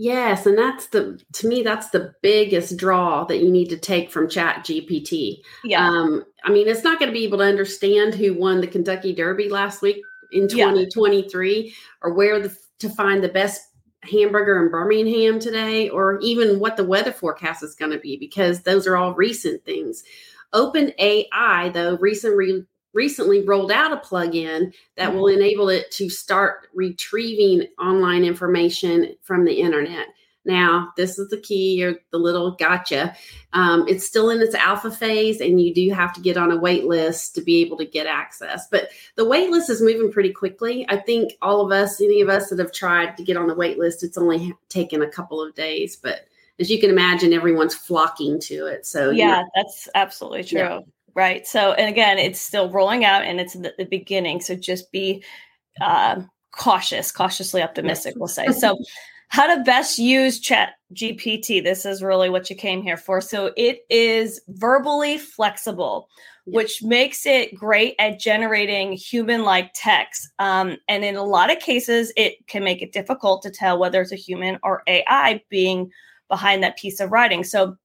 Yes, 0.00 0.46
and 0.46 0.56
that's 0.56 0.86
the 0.86 1.20
to 1.32 1.48
me 1.48 1.62
that's 1.62 1.90
the 1.90 2.14
biggest 2.22 2.76
draw 2.76 3.24
that 3.24 3.38
you 3.38 3.50
need 3.50 3.68
to 3.70 3.76
take 3.76 4.12
from 4.12 4.28
Chat 4.28 4.64
GPT. 4.64 5.38
Yeah. 5.64 5.84
Um, 5.84 6.24
I 6.44 6.50
mean, 6.50 6.68
it's 6.68 6.84
not 6.84 7.00
going 7.00 7.10
to 7.10 7.18
be 7.18 7.24
able 7.24 7.38
to 7.38 7.44
understand 7.44 8.14
who 8.14 8.34
won 8.34 8.60
the 8.60 8.68
Kentucky 8.68 9.12
Derby 9.12 9.48
last 9.48 9.82
week 9.82 10.00
in 10.30 10.46
2023 10.46 11.64
yeah. 11.64 11.72
or 12.02 12.12
where 12.14 12.38
the, 12.40 12.56
to 12.78 12.88
find 12.88 13.24
the 13.24 13.28
best 13.28 13.62
hamburger 14.04 14.62
in 14.64 14.70
Birmingham 14.70 15.40
today 15.40 15.88
or 15.88 16.20
even 16.20 16.60
what 16.60 16.76
the 16.76 16.84
weather 16.84 17.12
forecast 17.12 17.64
is 17.64 17.74
going 17.74 17.90
to 17.90 17.98
be 17.98 18.16
because 18.16 18.60
those 18.60 18.86
are 18.86 18.96
all 18.96 19.14
recent 19.14 19.64
things. 19.64 20.04
Open 20.52 20.92
AI 20.98 21.70
though 21.70 21.96
recently 21.98 22.66
recently 22.94 23.44
rolled 23.44 23.70
out 23.70 23.92
a 23.92 23.96
plugin 23.96 24.72
that 24.96 25.14
will 25.14 25.24
mm-hmm. 25.24 25.40
enable 25.40 25.68
it 25.68 25.90
to 25.92 26.08
start 26.08 26.68
retrieving 26.74 27.66
online 27.78 28.24
information 28.24 29.14
from 29.22 29.44
the 29.44 29.52
internet. 29.52 30.06
Now, 30.44 30.94
this 30.96 31.18
is 31.18 31.28
the 31.28 31.40
key 31.40 31.84
or 31.84 31.96
the 32.10 32.18
little 32.18 32.52
gotcha. 32.52 33.14
Um, 33.52 33.86
it's 33.86 34.06
still 34.06 34.30
in 34.30 34.40
its 34.40 34.54
alpha 34.54 34.90
phase, 34.90 35.42
and 35.42 35.60
you 35.60 35.74
do 35.74 35.90
have 35.90 36.14
to 36.14 36.22
get 36.22 36.38
on 36.38 36.50
a 36.50 36.56
wait 36.56 36.86
list 36.86 37.34
to 37.34 37.42
be 37.42 37.60
able 37.60 37.76
to 37.76 37.84
get 37.84 38.06
access. 38.06 38.66
But 38.70 38.88
the 39.16 39.26
wait 39.26 39.50
list 39.50 39.68
is 39.68 39.82
moving 39.82 40.10
pretty 40.10 40.32
quickly. 40.32 40.86
I 40.88 40.96
think 40.96 41.34
all 41.42 41.60
of 41.60 41.70
us, 41.70 42.00
any 42.00 42.22
of 42.22 42.30
us 42.30 42.48
that 42.48 42.60
have 42.60 42.72
tried 42.72 43.16
to 43.18 43.24
get 43.24 43.36
on 43.36 43.46
the 43.46 43.54
wait 43.54 43.78
list, 43.78 44.02
it's 44.02 44.16
only 44.16 44.54
taken 44.70 45.02
a 45.02 45.10
couple 45.10 45.42
of 45.42 45.54
days. 45.54 45.96
But 45.96 46.26
as 46.60 46.70
you 46.70 46.80
can 46.80 46.90
imagine, 46.90 47.32
everyone's 47.32 47.74
flocking 47.74 48.40
to 48.40 48.66
it. 48.66 48.86
So, 48.86 49.10
yeah, 49.10 49.42
that's 49.54 49.88
absolutely 49.94 50.44
true. 50.44 50.58
Yeah. 50.58 50.80
Right. 51.14 51.46
So, 51.46 51.72
and 51.72 51.88
again, 51.88 52.18
it's 52.18 52.40
still 52.40 52.70
rolling 52.70 53.04
out 53.04 53.24
and 53.24 53.40
it's 53.40 53.54
the, 53.54 53.74
the 53.76 53.84
beginning. 53.84 54.40
So 54.40 54.54
just 54.54 54.92
be 54.92 55.24
uh, 55.80 56.22
cautious, 56.52 57.10
cautiously 57.10 57.62
optimistic, 57.62 58.14
we'll 58.16 58.28
say. 58.28 58.46
So, 58.48 58.78
how 59.28 59.54
to 59.54 59.62
best 59.62 59.98
use 59.98 60.40
chat 60.40 60.74
gpt 60.94 61.62
this 61.62 61.84
is 61.84 62.02
really 62.02 62.30
what 62.30 62.48
you 62.48 62.56
came 62.56 62.82
here 62.82 62.96
for 62.96 63.20
so 63.20 63.52
it 63.56 63.80
is 63.90 64.40
verbally 64.48 65.18
flexible 65.18 66.08
which 66.46 66.82
makes 66.82 67.26
it 67.26 67.54
great 67.54 67.94
at 67.98 68.18
generating 68.18 68.92
human 68.92 69.42
like 69.42 69.70
text 69.74 70.30
um, 70.38 70.78
and 70.88 71.04
in 71.04 71.14
a 71.14 71.22
lot 71.22 71.52
of 71.52 71.58
cases 71.58 72.10
it 72.16 72.46
can 72.46 72.64
make 72.64 72.80
it 72.80 72.92
difficult 72.92 73.42
to 73.42 73.50
tell 73.50 73.78
whether 73.78 74.00
it's 74.00 74.12
a 74.12 74.16
human 74.16 74.58
or 74.62 74.82
ai 74.86 75.42
being 75.50 75.90
behind 76.28 76.62
that 76.62 76.76
piece 76.76 77.00
of 77.00 77.10
writing 77.10 77.42
so 77.44 77.76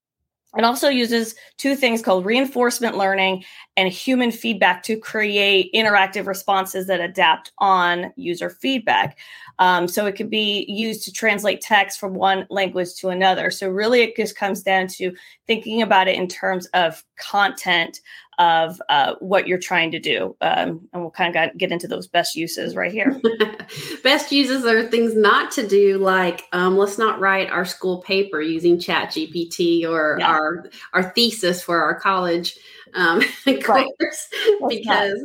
it 0.56 0.64
also 0.64 0.88
uses 0.88 1.36
two 1.58 1.76
things 1.76 2.02
called 2.02 2.26
reinforcement 2.26 2.96
learning 2.96 3.44
and 3.76 3.90
human 3.90 4.32
feedback 4.32 4.84
to 4.84 4.98
create 4.98 5.74
interactive 5.74 6.28
responses 6.28 6.86
that 6.88 7.00
adapt 7.00 7.52
on 7.58 8.14
user 8.16 8.52
feedback. 8.52 9.18
Um, 9.58 9.88
so 9.88 10.06
it 10.06 10.16
can 10.16 10.30
be 10.30 10.66
used 10.70 11.04
to 11.06 11.12
translate 11.12 11.62
text 11.62 12.00
from 12.00 12.14
one 12.14 12.46
language 12.52 12.96
to 12.98 13.10
another. 13.10 13.50
So 13.50 13.68
really, 13.68 14.02
it 14.02 14.16
just 14.16 14.36
comes 14.36 14.62
down 14.62 14.88
to 14.90 15.14
thinking 15.48 15.82
about 15.82 16.08
it 16.08 16.16
in 16.16 16.28
terms 16.28 16.68
of 16.68 17.04
content 17.18 18.00
of 18.40 18.82
uh, 18.90 19.16
what 19.20 19.48
you're 19.48 19.60
trying 19.60 19.92
to 19.92 20.00
do. 20.00 20.36
Um, 20.42 20.88
and 20.94 21.02
we'll 21.02 21.12
kind 21.12 21.36
of 21.36 21.58
get 21.58 21.72
into 21.72 21.88
those 21.88 22.08
best 22.08 22.36
uses 22.36 22.76
right 22.76 22.92
here. 22.92 23.20
best 24.04 24.32
uses 24.32 24.66
are 24.66 24.84
things 24.88 25.16
not 25.16 25.52
to 25.52 25.68
do, 25.68 25.98
like 25.98 26.44
um, 26.52 26.78
let's 26.78 26.98
not 26.98 27.20
write 27.20 27.50
our 27.50 27.66
school 27.66 28.02
paper 28.02 28.42
using 28.42 28.80
Chat 28.80 29.10
GPT 29.10 29.86
or 29.86 30.18
yeah. 30.20 30.28
our 30.28 30.66
our 30.94 31.12
thesis 31.12 31.62
for 31.62 31.82
our 31.82 32.00
college 32.00 32.58
um, 32.96 33.22
course 33.64 34.30
because 34.68 35.24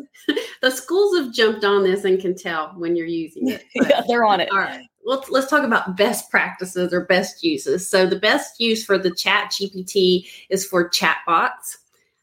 the 0.63 0.71
schools 0.71 1.19
have 1.19 1.33
jumped 1.33 1.65
on 1.65 1.85
this 1.85 2.05
and 2.05 2.21
can 2.21 2.35
tell 2.35 2.69
when 2.77 2.97
you're 2.97 3.07
using 3.07 3.49
it. 3.49 3.65
Yeah, 3.89 4.03
they're 4.07 4.25
on 4.25 4.41
it. 4.41 4.51
All 4.51 4.59
right. 4.59 4.87
Well, 5.05 5.25
let's 5.31 5.49
talk 5.49 5.63
about 5.65 5.97
best 5.97 6.31
practices 6.31 6.93
or 6.93 7.07
best 7.07 7.43
uses. 7.43 7.89
So 7.89 8.07
the 8.07 8.19
best 8.19 8.61
use 8.61 8.85
for 8.85 8.99
the 8.99 9.11
Chat 9.11 9.53
GPT 9.53 10.29
is 10.51 10.67
for 10.67 10.91
chatbots 10.91 11.79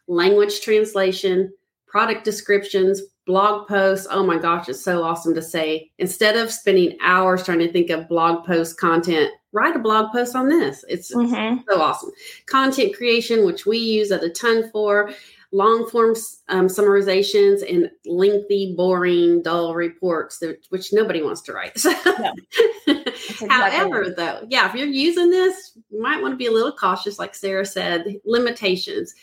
language 0.08 0.62
translation, 0.62 1.54
product 1.88 2.24
descriptions, 2.24 3.02
blog 3.26 3.68
posts. 3.68 4.08
Oh 4.10 4.26
my 4.26 4.38
gosh, 4.38 4.70
it's 4.70 4.84
so 4.84 5.04
awesome 5.04 5.34
to 5.36 5.42
say. 5.42 5.92
Instead 5.98 6.36
of 6.36 6.52
spending 6.52 6.98
hours 7.02 7.44
trying 7.44 7.60
to 7.60 7.72
think 7.72 7.90
of 7.90 8.08
blog 8.08 8.46
post 8.46 8.80
content, 8.80 9.32
write 9.52 9.76
a 9.76 9.80
blog 9.80 10.12
post 10.12 10.36
on 10.36 10.50
this. 10.50 10.84
It's 10.88 11.14
mm-hmm. 11.14 11.62
so 11.70 11.82
awesome. 11.82 12.12
Content 12.46 12.96
creation, 12.96 13.46
which 13.46 13.66
we 13.66 13.78
use 13.78 14.12
at 14.12 14.24
a 14.24 14.30
ton 14.30 14.70
for, 14.72 15.12
long 15.52 15.90
form 15.90 16.16
um, 16.50 16.68
summarizations, 16.68 17.64
and 17.68 17.90
lengthy, 18.06 18.76
boring, 18.76 19.42
dull 19.42 19.74
reports, 19.74 20.40
that, 20.40 20.58
which 20.70 20.92
nobody 20.92 21.24
wants 21.24 21.42
to 21.42 21.54
write. 21.54 21.78
So, 21.86 21.92
exactly 22.88 23.48
However, 23.48 24.02
right. 24.02 24.16
though, 24.16 24.46
yeah, 24.50 24.68
if 24.68 24.76
you're 24.76 24.88
using 24.88 25.30
this, 25.30 25.72
you 25.90 26.02
might 26.02 26.22
want 26.22 26.34
to 26.34 26.38
be 26.38 26.46
a 26.46 26.52
little 26.52 26.72
cautious, 26.72 27.18
like 27.18 27.34
Sarah 27.34 27.66
said, 27.66 28.06
limitations 28.26 29.14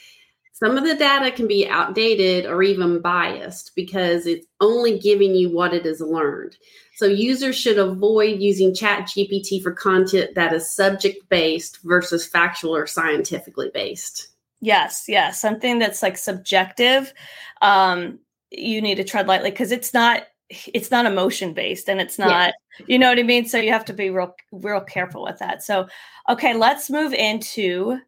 some 0.62 0.78
of 0.78 0.85
the 0.85 0.95
data 0.95 1.33
can 1.33 1.49
be 1.49 1.66
outdated 1.66 2.47
or 2.47 2.62
even 2.62 3.00
biased 3.00 3.73
because 3.75 4.26
it's 4.26 4.47
only 4.61 4.97
giving 4.97 5.35
you 5.35 5.50
what 5.50 5.75
it 5.75 5.85
has 5.85 6.00
learned. 6.00 6.57
So 6.95 7.07
users 7.07 7.57
should 7.57 7.78
avoid 7.78 8.40
using 8.40 8.73
Chat 8.73 9.09
GPT 9.09 9.61
for 9.61 9.73
content 9.73 10.37
that 10.37 10.52
is 10.52 10.71
subject 10.71 11.28
based 11.28 11.83
versus 11.83 12.25
factual 12.25 12.76
or 12.76 12.87
scientifically 12.87 13.73
based. 13.75 14.28
Yes, 14.61 15.07
yes, 15.09 15.40
something 15.40 15.81
that's 15.81 16.00
like 16.00 16.16
subjective. 16.16 17.12
Um, 17.61 18.21
you 18.52 18.81
need 18.81 18.97
to 18.97 19.04
tread 19.04 19.26
lightly 19.26 19.50
because 19.50 19.73
it's 19.73 19.92
not 19.92 20.28
it's 20.73 20.92
not 20.92 21.07
emotion 21.07 21.54
based 21.54 21.88
and 21.88 22.00
it's 22.00 22.19
not 22.21 22.52
yeah. 22.78 22.87
you 22.87 22.99
know 22.99 23.09
what 23.09 23.19
i 23.19 23.23
mean 23.23 23.47
so 23.47 23.57
you 23.57 23.73
have 23.73 23.87
to 23.87 23.95
be 23.95 24.11
real 24.11 24.35
real 24.52 24.83
careful 24.83 25.23
with 25.23 25.38
that 25.38 25.62
so 25.62 25.88
okay 26.28 26.52
let's 26.52 26.90
move 26.90 27.14
into 27.14 27.99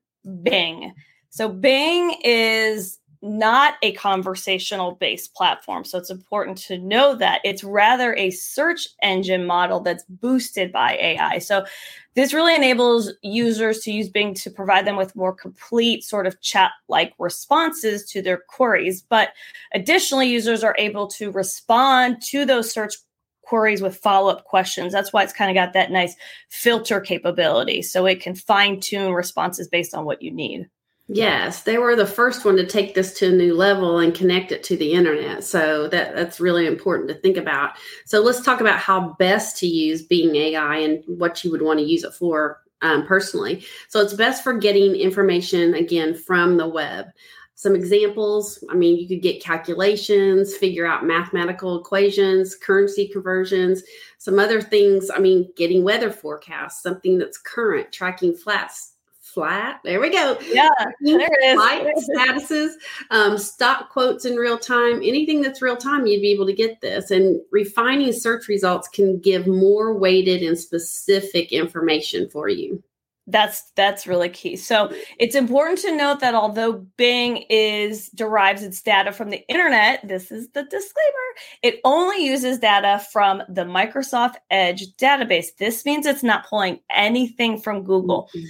bing 0.42 0.92
so 1.34 1.48
Bing 1.48 2.14
is 2.22 3.00
not 3.20 3.74
a 3.82 3.90
conversational 3.94 4.92
based 4.92 5.34
platform. 5.34 5.84
So 5.84 5.98
it's 5.98 6.08
important 6.08 6.58
to 6.58 6.78
know 6.78 7.16
that 7.16 7.40
it's 7.42 7.64
rather 7.64 8.14
a 8.14 8.30
search 8.30 8.86
engine 9.02 9.44
model 9.44 9.80
that's 9.80 10.04
boosted 10.08 10.70
by 10.70 10.92
AI. 10.92 11.38
So 11.40 11.66
this 12.14 12.32
really 12.32 12.54
enables 12.54 13.10
users 13.22 13.80
to 13.80 13.90
use 13.90 14.08
Bing 14.08 14.32
to 14.34 14.48
provide 14.48 14.86
them 14.86 14.94
with 14.94 15.16
more 15.16 15.32
complete 15.32 16.04
sort 16.04 16.28
of 16.28 16.40
chat 16.40 16.70
like 16.86 17.12
responses 17.18 18.08
to 18.10 18.22
their 18.22 18.38
queries. 18.48 19.02
But 19.02 19.30
additionally, 19.72 20.28
users 20.28 20.62
are 20.62 20.76
able 20.78 21.08
to 21.08 21.32
respond 21.32 22.22
to 22.26 22.44
those 22.44 22.70
search 22.70 22.94
queries 23.42 23.82
with 23.82 23.96
follow 23.96 24.30
up 24.30 24.44
questions. 24.44 24.92
That's 24.92 25.12
why 25.12 25.24
it's 25.24 25.32
kind 25.32 25.50
of 25.50 25.60
got 25.60 25.72
that 25.72 25.90
nice 25.90 26.14
filter 26.48 27.00
capability. 27.00 27.82
So 27.82 28.06
it 28.06 28.20
can 28.20 28.36
fine 28.36 28.78
tune 28.78 29.12
responses 29.12 29.66
based 29.66 29.94
on 29.94 30.04
what 30.04 30.22
you 30.22 30.30
need. 30.30 30.68
Yes, 31.08 31.62
they 31.64 31.76
were 31.76 31.96
the 31.96 32.06
first 32.06 32.46
one 32.46 32.56
to 32.56 32.64
take 32.66 32.94
this 32.94 33.12
to 33.18 33.28
a 33.28 33.36
new 33.36 33.54
level 33.54 33.98
and 33.98 34.14
connect 34.14 34.52
it 34.52 34.62
to 34.64 34.76
the 34.76 34.92
internet. 34.92 35.44
So 35.44 35.86
that 35.88 36.14
that's 36.14 36.40
really 36.40 36.66
important 36.66 37.08
to 37.08 37.14
think 37.14 37.36
about. 37.36 37.72
So 38.06 38.22
let's 38.22 38.40
talk 38.40 38.62
about 38.62 38.78
how 38.78 39.14
best 39.18 39.58
to 39.58 39.66
use 39.66 40.00
Bing 40.02 40.34
AI 40.34 40.78
and 40.78 41.04
what 41.06 41.44
you 41.44 41.50
would 41.50 41.60
want 41.60 41.78
to 41.78 41.84
use 41.84 42.04
it 42.04 42.14
for 42.14 42.62
um, 42.80 43.06
personally. 43.06 43.64
So 43.88 44.00
it's 44.00 44.14
best 44.14 44.42
for 44.42 44.54
getting 44.54 44.94
information 44.94 45.74
again 45.74 46.14
from 46.14 46.56
the 46.56 46.68
web. 46.68 47.06
Some 47.54 47.76
examples, 47.76 48.64
I 48.70 48.74
mean, 48.74 48.96
you 48.96 49.06
could 49.06 49.22
get 49.22 49.42
calculations, 49.42 50.56
figure 50.56 50.86
out 50.86 51.04
mathematical 51.04 51.78
equations, 51.78 52.56
currency 52.56 53.08
conversions, 53.08 53.82
some 54.18 54.38
other 54.38 54.60
things. 54.60 55.10
I 55.10 55.18
mean, 55.18 55.52
getting 55.56 55.84
weather 55.84 56.10
forecasts, 56.10 56.82
something 56.82 57.18
that's 57.18 57.38
current, 57.38 57.92
tracking 57.92 58.34
flats, 58.34 58.93
flat. 59.34 59.80
There 59.84 60.00
we 60.00 60.10
go. 60.10 60.38
Yeah, 60.50 60.70
there 61.00 61.28
it 61.30 61.44
is. 61.44 61.54
Flight 61.54 61.86
statuses, 61.96 62.72
um, 63.10 63.36
stock 63.36 63.90
quotes 63.90 64.24
in 64.24 64.36
real 64.36 64.58
time, 64.58 64.96
anything 65.02 65.42
that's 65.42 65.60
real 65.60 65.76
time, 65.76 66.06
you'd 66.06 66.22
be 66.22 66.32
able 66.32 66.46
to 66.46 66.52
get 66.52 66.80
this. 66.80 67.10
And 67.10 67.40
refining 67.50 68.12
search 68.12 68.48
results 68.48 68.88
can 68.88 69.18
give 69.18 69.46
more 69.46 69.92
weighted 69.92 70.42
and 70.42 70.58
specific 70.58 71.52
information 71.52 72.28
for 72.30 72.48
you. 72.48 72.82
That's 73.26 73.70
that's 73.74 74.06
really 74.06 74.28
key. 74.28 74.56
So 74.56 74.92
it's 75.18 75.34
important 75.34 75.78
to 75.78 75.96
note 75.96 76.20
that 76.20 76.34
although 76.34 76.84
Bing 76.98 77.44
is 77.48 78.10
derives 78.10 78.62
its 78.62 78.82
data 78.82 79.12
from 79.12 79.30
the 79.30 79.42
internet, 79.48 80.06
this 80.06 80.30
is 80.30 80.48
the 80.50 80.62
disclaimer. 80.64 81.28
It 81.62 81.80
only 81.84 82.22
uses 82.24 82.58
data 82.58 83.02
from 83.12 83.42
the 83.48 83.62
Microsoft 83.62 84.34
Edge 84.50 84.94
database. 84.96 85.56
This 85.58 85.86
means 85.86 86.04
it's 86.04 86.22
not 86.22 86.46
pulling 86.46 86.80
anything 86.90 87.58
from 87.58 87.82
Google. 87.82 88.28
Mm-hmm 88.36 88.46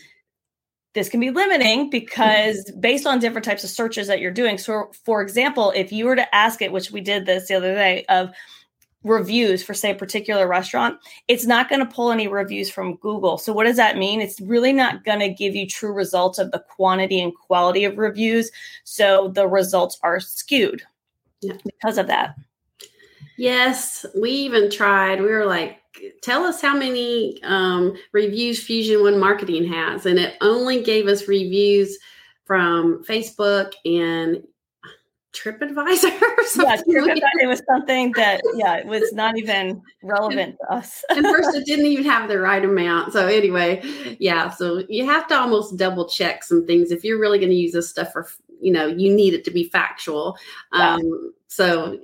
this 0.94 1.08
can 1.08 1.20
be 1.20 1.30
limiting 1.30 1.90
because 1.90 2.64
mm-hmm. 2.64 2.80
based 2.80 3.06
on 3.06 3.18
different 3.18 3.44
types 3.44 3.64
of 3.64 3.70
searches 3.70 4.06
that 4.06 4.20
you're 4.20 4.30
doing. 4.30 4.58
So, 4.58 4.90
for 5.04 5.22
example, 5.22 5.72
if 5.74 5.92
you 5.92 6.06
were 6.06 6.16
to 6.16 6.34
ask 6.34 6.62
it, 6.62 6.72
which 6.72 6.90
we 6.90 7.00
did 7.00 7.26
this 7.26 7.48
the 7.48 7.54
other 7.54 7.74
day, 7.74 8.04
of 8.08 8.30
reviews 9.02 9.62
for 9.62 9.74
say 9.74 9.90
a 9.90 9.94
particular 9.94 10.48
restaurant 10.48 10.98
it's 11.28 11.44
not 11.44 11.68
going 11.68 11.78
to 11.78 11.94
pull 11.94 12.10
any 12.10 12.26
reviews 12.26 12.70
from 12.70 12.96
google 12.96 13.36
so 13.36 13.52
what 13.52 13.64
does 13.64 13.76
that 13.76 13.98
mean 13.98 14.18
it's 14.18 14.40
really 14.40 14.72
not 14.72 15.04
going 15.04 15.18
to 15.18 15.28
give 15.28 15.54
you 15.54 15.66
true 15.66 15.92
results 15.92 16.38
of 16.38 16.50
the 16.52 16.64
quantity 16.70 17.20
and 17.20 17.34
quality 17.34 17.84
of 17.84 17.98
reviews 17.98 18.50
so 18.84 19.30
the 19.34 19.46
results 19.46 19.98
are 20.02 20.20
skewed 20.20 20.82
yeah. 21.44 21.56
because 21.64 21.98
of 21.98 22.06
that. 22.06 22.36
Yes, 23.36 24.06
we 24.20 24.30
even 24.30 24.70
tried. 24.70 25.20
We 25.20 25.28
were 25.28 25.46
like, 25.46 25.80
tell 26.22 26.44
us 26.44 26.60
how 26.60 26.76
many 26.76 27.42
um, 27.42 27.96
reviews 28.12 28.62
Fusion 28.62 29.02
One 29.02 29.18
Marketing 29.18 29.64
has, 29.64 30.06
and 30.06 30.18
it 30.18 30.36
only 30.40 30.82
gave 30.82 31.06
us 31.06 31.28
reviews 31.28 31.98
from 32.44 33.02
Facebook 33.04 33.72
and 33.84 34.42
TripAdvisor. 35.34 36.04
yeah, 36.56 36.76
TripAdvisor 36.76 37.48
was 37.48 37.62
something 37.68 38.12
that 38.12 38.40
yeah, 38.54 38.76
it 38.76 38.86
was 38.86 39.12
not 39.12 39.36
even 39.36 39.82
relevant 40.02 40.56
to 40.60 40.72
us. 40.72 41.04
and 41.10 41.26
first, 41.26 41.54
it 41.56 41.66
didn't 41.66 41.86
even 41.86 42.04
have 42.04 42.28
the 42.28 42.38
right 42.38 42.64
amount. 42.64 43.12
So 43.12 43.26
anyway, 43.26 43.82
yeah, 44.20 44.50
so 44.50 44.84
you 44.88 45.06
have 45.06 45.26
to 45.28 45.36
almost 45.36 45.76
double 45.76 46.08
check 46.08 46.44
some 46.44 46.66
things 46.66 46.90
if 46.90 47.04
you're 47.04 47.18
really 47.18 47.38
going 47.38 47.50
to 47.50 47.56
use 47.56 47.72
this 47.72 47.90
stuff 47.90 48.12
for 48.12 48.28
you 48.60 48.72
know 48.72 48.86
you 48.86 49.14
need 49.14 49.34
it 49.34 49.44
to 49.44 49.50
be 49.50 49.64
factual. 49.64 50.36
Yeah. 50.72 50.94
Um, 50.94 51.34
so 51.48 51.98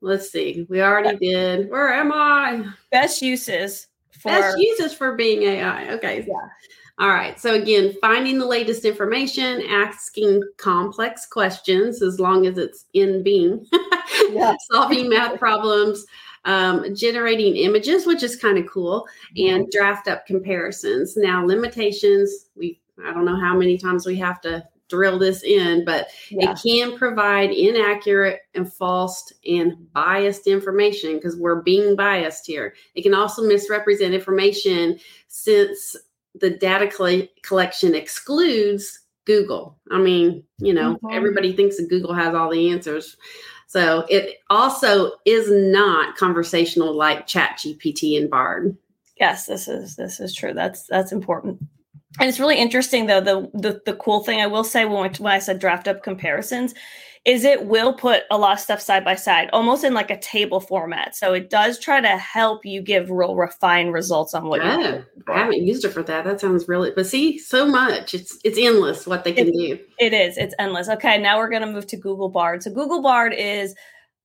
let's 0.00 0.30
see, 0.30 0.66
we 0.68 0.80
already 0.82 1.16
did. 1.18 1.70
Where 1.70 1.92
am 1.92 2.12
I? 2.12 2.64
Best 2.90 3.22
uses. 3.22 3.86
For, 4.10 4.30
Best 4.30 4.58
uses 4.58 4.94
for 4.94 5.14
Bing 5.14 5.42
AI. 5.42 5.92
Okay. 5.94 6.24
Yeah. 6.26 6.48
All 6.98 7.10
right. 7.10 7.38
So, 7.40 7.54
again, 7.54 7.94
finding 8.00 8.38
the 8.38 8.46
latest 8.46 8.84
information, 8.84 9.62
asking 9.68 10.42
complex 10.56 11.26
questions 11.26 12.02
as 12.02 12.18
long 12.18 12.46
as 12.46 12.58
it's 12.58 12.86
in 12.94 13.22
Bing, 13.22 13.64
yeah. 14.30 14.56
solving 14.72 15.08
math 15.08 15.38
problems, 15.38 16.04
um, 16.44 16.94
generating 16.96 17.56
images, 17.56 18.06
which 18.06 18.24
is 18.24 18.34
kind 18.34 18.58
of 18.58 18.66
cool, 18.66 19.06
and 19.36 19.70
draft 19.70 20.08
up 20.08 20.26
comparisons. 20.26 21.16
Now, 21.16 21.44
limitations, 21.44 22.46
we 22.56 22.80
I 23.04 23.12
don't 23.12 23.24
know 23.24 23.38
how 23.38 23.56
many 23.56 23.78
times 23.78 24.04
we 24.04 24.16
have 24.16 24.40
to 24.40 24.66
drill 24.88 25.18
this 25.18 25.42
in, 25.42 25.84
but 25.84 26.08
yeah. 26.30 26.52
it 26.52 26.58
can 26.62 26.96
provide 26.96 27.50
inaccurate 27.50 28.40
and 28.54 28.72
false 28.72 29.32
and 29.46 29.92
biased 29.92 30.46
information 30.46 31.14
because 31.14 31.36
we're 31.36 31.62
being 31.62 31.94
biased 31.96 32.46
here. 32.46 32.74
It 32.94 33.02
can 33.02 33.14
also 33.14 33.42
misrepresent 33.42 34.14
information 34.14 34.98
since 35.28 35.96
the 36.34 36.50
data 36.50 36.88
coll- 36.88 37.28
collection 37.42 37.94
excludes 37.94 39.00
Google. 39.24 39.78
I 39.90 39.98
mean, 39.98 40.42
you 40.58 40.72
know, 40.72 40.94
mm-hmm. 40.94 41.08
everybody 41.12 41.52
thinks 41.52 41.76
that 41.76 41.90
Google 41.90 42.14
has 42.14 42.34
all 42.34 42.50
the 42.50 42.70
answers. 42.70 43.16
So 43.66 44.06
it 44.08 44.38
also 44.48 45.12
is 45.26 45.50
not 45.50 46.16
conversational 46.16 46.94
like 46.94 47.26
Chat 47.26 47.58
GPT 47.58 48.18
and 48.18 48.30
Bard. 48.30 48.76
Yes, 49.20 49.46
this 49.46 49.68
is 49.68 49.96
this 49.96 50.20
is 50.20 50.34
true. 50.34 50.54
That's 50.54 50.86
that's 50.86 51.12
important. 51.12 51.60
And 52.18 52.28
it's 52.28 52.40
really 52.40 52.58
interesting 52.58 53.06
though. 53.06 53.20
The 53.20 53.50
the, 53.54 53.80
the 53.84 53.94
cool 53.94 54.22
thing 54.24 54.40
I 54.40 54.46
will 54.46 54.64
say 54.64 54.84
when, 54.84 55.12
when 55.14 55.32
I 55.32 55.38
said 55.38 55.58
draft 55.58 55.88
up 55.88 56.02
comparisons 56.02 56.74
is 57.24 57.44
it 57.44 57.66
will 57.66 57.92
put 57.92 58.22
a 58.30 58.38
lot 58.38 58.54
of 58.54 58.60
stuff 58.60 58.80
side 58.80 59.04
by 59.04 59.14
side, 59.14 59.50
almost 59.52 59.84
in 59.84 59.92
like 59.92 60.10
a 60.10 60.18
table 60.18 60.60
format. 60.60 61.14
So 61.14 61.34
it 61.34 61.50
does 61.50 61.78
try 61.78 62.00
to 62.00 62.16
help 62.16 62.64
you 62.64 62.80
give 62.80 63.10
real 63.10 63.36
refined 63.36 63.92
results 63.92 64.32
on 64.32 64.46
what 64.48 64.62
yeah, 64.62 64.78
you're 64.78 65.06
I 65.28 65.40
haven't 65.40 65.66
used 65.66 65.84
it 65.84 65.90
for 65.90 66.02
that. 66.04 66.24
That 66.24 66.40
sounds 66.40 66.68
really 66.68 66.92
but 66.94 67.06
see, 67.06 67.38
so 67.38 67.66
much. 67.66 68.14
It's 68.14 68.38
it's 68.44 68.58
endless 68.58 69.06
what 69.06 69.24
they 69.24 69.32
can 69.32 69.48
it, 69.48 69.52
do. 69.52 69.78
It 69.98 70.14
is, 70.14 70.38
it's 70.38 70.54
endless. 70.58 70.88
Okay, 70.88 71.18
now 71.18 71.38
we're 71.38 71.50
gonna 71.50 71.70
move 71.70 71.86
to 71.88 71.96
Google 71.96 72.30
Bard. 72.30 72.62
So 72.62 72.70
Google 72.70 73.02
Bard 73.02 73.34
is 73.34 73.74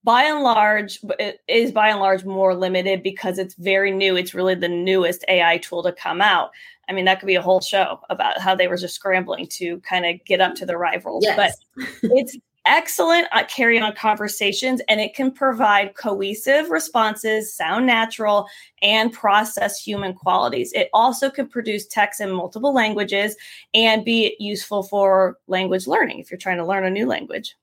by 0.04 0.24
and 0.24 0.42
large 0.42 1.00
it 1.20 1.42
is 1.48 1.72
by 1.72 1.90
and 1.90 2.00
large 2.00 2.26
more 2.26 2.56
limited 2.56 3.02
because 3.04 3.38
it's 3.38 3.56
very 3.56 3.92
new 3.92 4.16
it's 4.16 4.34
really 4.34 4.56
the 4.56 4.68
newest 4.68 5.24
ai 5.28 5.58
tool 5.58 5.84
to 5.84 5.92
come 5.92 6.22
out 6.22 6.52
i 6.90 6.94
mean 6.94 7.06
that 7.06 7.20
could 7.20 7.28
be 7.28 7.36
a 7.36 7.42
whole 7.42 7.62
show 7.62 8.00
about 8.10 8.40
how 8.40 8.56
they 8.56 8.68
were 8.68 8.78
just 8.78 8.96
scrambling 8.96 9.48
to 9.48 9.80
kind 9.82 10.06
of 10.06 10.24
get 10.26 10.42
up 10.42 10.56
to 10.56 10.66
the 10.66 10.78
rivals 10.78 11.24
yes. 11.24 11.58
but 11.76 11.88
it's 12.04 12.38
excellent 12.66 13.28
at 13.32 13.50
carrying 13.50 13.84
on 13.84 13.94
conversations 13.94 14.82
and 14.88 15.02
it 15.02 15.14
can 15.14 15.32
provide 15.32 15.96
cohesive 15.96 16.70
responses, 16.70 17.54
sound 17.54 17.86
natural, 17.86 18.48
and 18.82 19.12
process 19.12 19.80
human 19.80 20.14
qualities. 20.14 20.72
It 20.74 20.90
also 20.94 21.30
can 21.30 21.48
produce 21.48 21.86
text 21.86 22.22
in 22.22 22.32
multiple 22.32 22.74
languages 22.74 23.36
and 23.74 24.06
be 24.06 24.36
useful 24.40 24.84
for 24.84 25.38
language 25.48 25.88
learning 25.88 26.20
if 26.20 26.32
you're 26.32 26.38
trying 26.38 26.58
to 26.58 26.66
learn 26.66 26.86
a 26.86 26.90
new 26.90 27.06
language. 27.06 27.56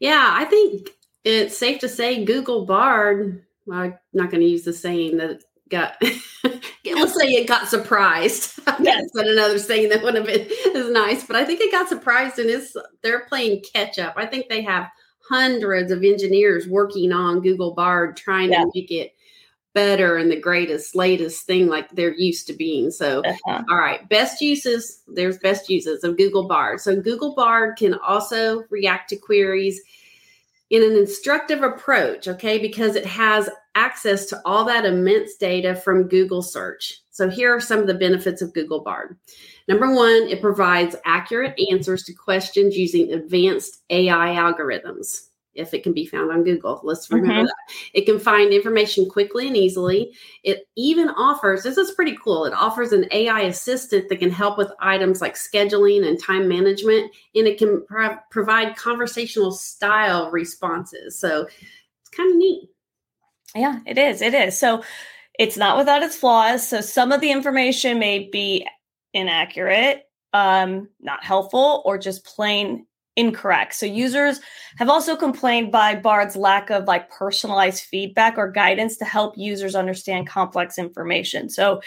Yeah, 0.00 0.30
I 0.32 0.44
think 0.46 0.88
it's 1.24 1.56
safe 1.56 1.80
to 1.80 1.88
say 1.88 2.24
Google 2.24 2.66
Bard. 2.66 3.44
Well, 3.66 3.78
I'm 3.78 3.98
not 4.12 4.30
going 4.30 4.42
to 4.42 4.48
use 4.48 4.64
the 4.64 4.72
saying 4.72 5.18
that 5.18 5.42
got 5.68 5.96
let's 6.84 7.14
say 7.18 7.28
it 7.28 7.48
got 7.48 7.68
surprised. 7.68 8.60
Yes. 8.80 9.10
but 9.12 9.26
another 9.26 9.58
saying 9.58 9.90
that 9.90 10.02
would 10.02 10.14
have 10.14 10.26
been 10.26 10.46
is 10.48 10.90
nice. 10.90 11.24
But 11.24 11.36
I 11.36 11.44
think 11.44 11.60
it 11.60 11.70
got 11.70 11.88
surprised 11.88 12.38
and 12.38 12.48
is 12.50 12.76
they're 13.02 13.26
playing 13.26 13.62
catch 13.72 13.98
up. 13.98 14.14
I 14.16 14.26
think 14.26 14.48
they 14.48 14.62
have 14.62 14.88
hundreds 15.28 15.92
of 15.92 16.02
engineers 16.02 16.66
working 16.66 17.12
on 17.12 17.42
Google 17.42 17.74
Bard 17.74 18.16
trying 18.16 18.50
yeah. 18.50 18.60
to 18.60 18.70
make 18.74 18.90
it 18.90 19.14
better 19.74 20.16
and 20.16 20.30
the 20.30 20.40
greatest, 20.40 20.94
latest 20.94 21.46
thing 21.46 21.66
like 21.68 21.90
they're 21.90 22.14
used 22.14 22.46
to 22.48 22.52
being. 22.52 22.90
So, 22.90 23.20
uh-huh. 23.20 23.62
all 23.68 23.78
right, 23.78 24.08
best 24.08 24.40
uses. 24.40 25.02
There's 25.06 25.38
best 25.38 25.68
uses 25.68 26.02
of 26.02 26.16
Google 26.16 26.48
Bard. 26.48 26.80
So 26.80 27.00
Google 27.00 27.34
Bard 27.34 27.76
can 27.76 27.94
also 27.94 28.64
react 28.70 29.08
to 29.10 29.16
queries 29.16 29.80
in 30.72 30.82
an 30.82 30.96
instructive 30.96 31.62
approach, 31.62 32.26
okay, 32.26 32.58
because 32.58 32.96
it 32.96 33.04
has 33.04 33.50
access 33.74 34.24
to 34.24 34.40
all 34.46 34.64
that 34.64 34.86
immense 34.86 35.36
data 35.36 35.74
from 35.74 36.08
Google 36.08 36.42
search. 36.42 37.02
So 37.10 37.28
here 37.28 37.54
are 37.54 37.60
some 37.60 37.78
of 37.78 37.86
the 37.86 37.94
benefits 37.94 38.40
of 38.40 38.54
Google 38.54 38.82
Bard. 38.82 39.18
Number 39.68 39.94
one, 39.94 40.28
it 40.28 40.40
provides 40.40 40.96
accurate 41.04 41.60
answers 41.70 42.04
to 42.04 42.14
questions 42.14 42.74
using 42.74 43.12
advanced 43.12 43.82
AI 43.90 44.34
algorithms 44.34 45.28
if 45.54 45.74
it 45.74 45.82
can 45.82 45.92
be 45.92 46.06
found 46.06 46.30
on 46.30 46.44
Google. 46.44 46.80
Let's 46.82 47.10
remember 47.10 47.34
mm-hmm. 47.34 47.44
that. 47.46 47.74
It 47.94 48.06
can 48.06 48.18
find 48.18 48.52
information 48.52 49.08
quickly 49.08 49.48
and 49.48 49.56
easily. 49.56 50.12
It 50.42 50.68
even 50.76 51.08
offers, 51.10 51.62
this 51.62 51.76
is 51.76 51.92
pretty 51.92 52.16
cool, 52.22 52.44
it 52.44 52.52
offers 52.52 52.92
an 52.92 53.06
AI 53.10 53.42
assistant 53.42 54.08
that 54.08 54.18
can 54.18 54.30
help 54.30 54.58
with 54.58 54.72
items 54.80 55.20
like 55.20 55.34
scheduling 55.34 56.06
and 56.06 56.20
time 56.20 56.48
management, 56.48 57.12
and 57.34 57.46
it 57.46 57.58
can 57.58 57.84
pro- 57.86 58.18
provide 58.30 58.76
conversational 58.76 59.52
style 59.52 60.30
responses. 60.30 61.18
So 61.18 61.46
it's 61.46 62.10
kind 62.10 62.30
of 62.30 62.36
neat. 62.36 62.68
Yeah, 63.54 63.80
it 63.86 63.98
is. 63.98 64.22
It 64.22 64.34
is. 64.34 64.58
So 64.58 64.82
it's 65.38 65.56
not 65.56 65.76
without 65.76 66.02
its 66.02 66.16
flaws. 66.16 66.66
So 66.66 66.80
some 66.80 67.12
of 67.12 67.20
the 67.20 67.30
information 67.30 67.98
may 67.98 68.28
be 68.30 68.66
inaccurate, 69.12 70.08
um, 70.32 70.88
not 71.00 71.24
helpful, 71.24 71.82
or 71.84 71.98
just 71.98 72.24
plain 72.24 72.86
incorrect. 73.16 73.74
So 73.74 73.86
users 73.86 74.40
have 74.76 74.88
also 74.88 75.16
complained 75.16 75.70
by 75.70 75.94
Bard's 75.94 76.36
lack 76.36 76.70
of 76.70 76.84
like 76.84 77.10
personalized 77.10 77.84
feedback 77.84 78.38
or 78.38 78.50
guidance 78.50 78.96
to 78.98 79.04
help 79.04 79.36
users 79.36 79.74
understand 79.74 80.26
complex 80.26 80.78
information. 80.78 81.50
So 81.50 81.80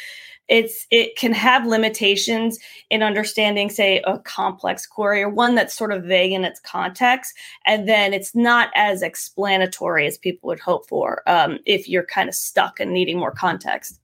it's 0.48 0.86
it 0.92 1.16
can 1.18 1.34
have 1.34 1.66
limitations 1.66 2.60
in 2.90 3.02
understanding 3.02 3.70
say 3.70 4.02
a 4.06 4.20
complex 4.20 4.86
query 4.86 5.24
or 5.24 5.30
one 5.30 5.56
that's 5.56 5.76
sort 5.76 5.92
of 5.92 6.04
vague 6.04 6.32
in 6.32 6.46
its 6.46 6.60
context 6.60 7.34
and 7.66 7.90
then 7.90 8.14
it's 8.14 8.36
not 8.36 8.70
as 8.76 9.02
explanatory 9.02 10.06
as 10.06 10.20
people 10.20 10.48
would 10.48 10.60
hope 10.60 10.88
for 10.88 11.24
um, 11.28 11.58
if 11.66 11.90
you're 11.90 12.06
kind 12.06 12.30
of 12.30 12.36
stuck 12.36 12.80
and 12.80 12.92
needing 12.92 13.18
more 13.18 13.32
context 13.32 14.00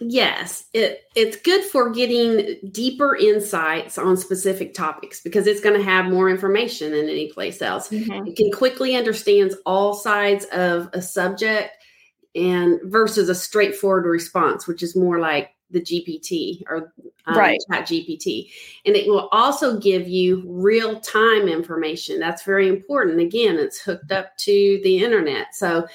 Yes, 0.00 0.66
it 0.72 1.02
it's 1.16 1.36
good 1.36 1.64
for 1.64 1.90
getting 1.90 2.56
deeper 2.70 3.16
insights 3.16 3.98
on 3.98 4.16
specific 4.16 4.72
topics 4.72 5.20
because 5.20 5.46
it's 5.46 5.60
going 5.60 5.76
to 5.76 5.84
have 5.84 6.06
more 6.06 6.30
information 6.30 6.92
than 6.92 7.08
any 7.08 7.32
place 7.32 7.60
else. 7.60 7.88
Mm-hmm. 7.88 8.28
It 8.28 8.36
can 8.36 8.52
quickly 8.52 8.94
understands 8.94 9.56
all 9.66 9.94
sides 9.94 10.44
of 10.46 10.88
a 10.92 11.02
subject 11.02 11.72
and 12.34 12.78
versus 12.84 13.28
a 13.28 13.34
straightforward 13.34 14.06
response, 14.06 14.68
which 14.68 14.82
is 14.82 14.94
more 14.94 15.18
like 15.18 15.50
the 15.70 15.80
GPT 15.80 16.62
or 16.68 16.92
um, 17.26 17.36
right. 17.36 17.58
Chat 17.70 17.86
GPT. 17.86 18.50
And 18.86 18.96
it 18.96 19.06
will 19.08 19.28
also 19.32 19.78
give 19.78 20.08
you 20.08 20.44
real 20.46 21.00
time 21.00 21.48
information. 21.48 22.18
That's 22.18 22.44
very 22.44 22.68
important. 22.68 23.20
Again, 23.20 23.58
it's 23.58 23.80
hooked 23.80 24.12
up 24.12 24.36
to 24.38 24.80
the 24.82 25.02
internet. 25.02 25.54
So 25.54 25.86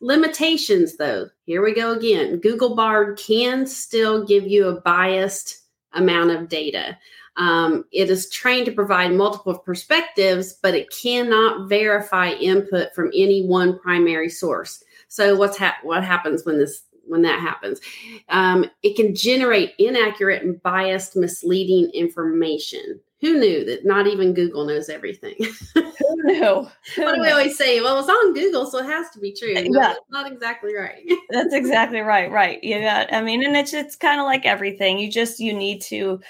Limitations, 0.00 0.96
though, 0.96 1.28
here 1.46 1.62
we 1.62 1.72
go 1.72 1.92
again. 1.92 2.38
Google 2.38 2.76
Bard 2.76 3.18
can 3.18 3.66
still 3.66 4.24
give 4.24 4.46
you 4.46 4.68
a 4.68 4.80
biased 4.82 5.62
amount 5.92 6.30
of 6.30 6.48
data. 6.48 6.98
Um, 7.38 7.84
it 7.92 8.10
is 8.10 8.30
trained 8.30 8.66
to 8.66 8.72
provide 8.72 9.12
multiple 9.12 9.58
perspectives, 9.58 10.54
but 10.62 10.74
it 10.74 10.90
cannot 10.90 11.68
verify 11.68 12.30
input 12.32 12.94
from 12.94 13.10
any 13.14 13.46
one 13.46 13.78
primary 13.78 14.28
source. 14.28 14.82
So, 15.08 15.36
what's 15.36 15.56
ha- 15.56 15.78
what 15.82 16.04
happens 16.04 16.44
when 16.44 16.58
this 16.58 16.82
when 17.06 17.22
that 17.22 17.40
happens? 17.40 17.80
Um, 18.28 18.70
it 18.82 18.96
can 18.96 19.14
generate 19.14 19.74
inaccurate 19.78 20.42
and 20.42 20.62
biased, 20.62 21.16
misleading 21.16 21.90
information 21.90 23.00
who 23.20 23.38
knew 23.38 23.64
that 23.64 23.84
not 23.84 24.06
even 24.06 24.34
Google 24.34 24.66
knows 24.66 24.88
everything? 24.88 25.36
Who 25.74 26.22
knew? 26.24 26.68
what 26.96 27.14
do 27.14 27.20
we 27.20 27.30
always 27.30 27.56
say? 27.56 27.80
Well, 27.80 27.98
it's 27.98 28.08
on 28.08 28.34
Google, 28.34 28.66
so 28.66 28.78
it 28.78 28.86
has 28.86 29.08
to 29.10 29.20
be 29.20 29.32
true. 29.32 29.54
No, 29.54 29.80
yeah, 29.80 29.94
not 30.10 30.30
exactly 30.30 30.74
right. 30.74 31.02
that's 31.30 31.54
exactly 31.54 32.00
right. 32.00 32.30
Right. 32.30 32.62
Yeah. 32.62 33.06
I 33.10 33.22
mean, 33.22 33.42
and 33.42 33.56
it's 33.56 33.72
it's 33.72 33.96
kind 33.96 34.20
of 34.20 34.26
like 34.26 34.44
everything. 34.44 34.98
You 34.98 35.10
just 35.10 35.40
you 35.40 35.54
need 35.54 35.80
to 35.82 36.20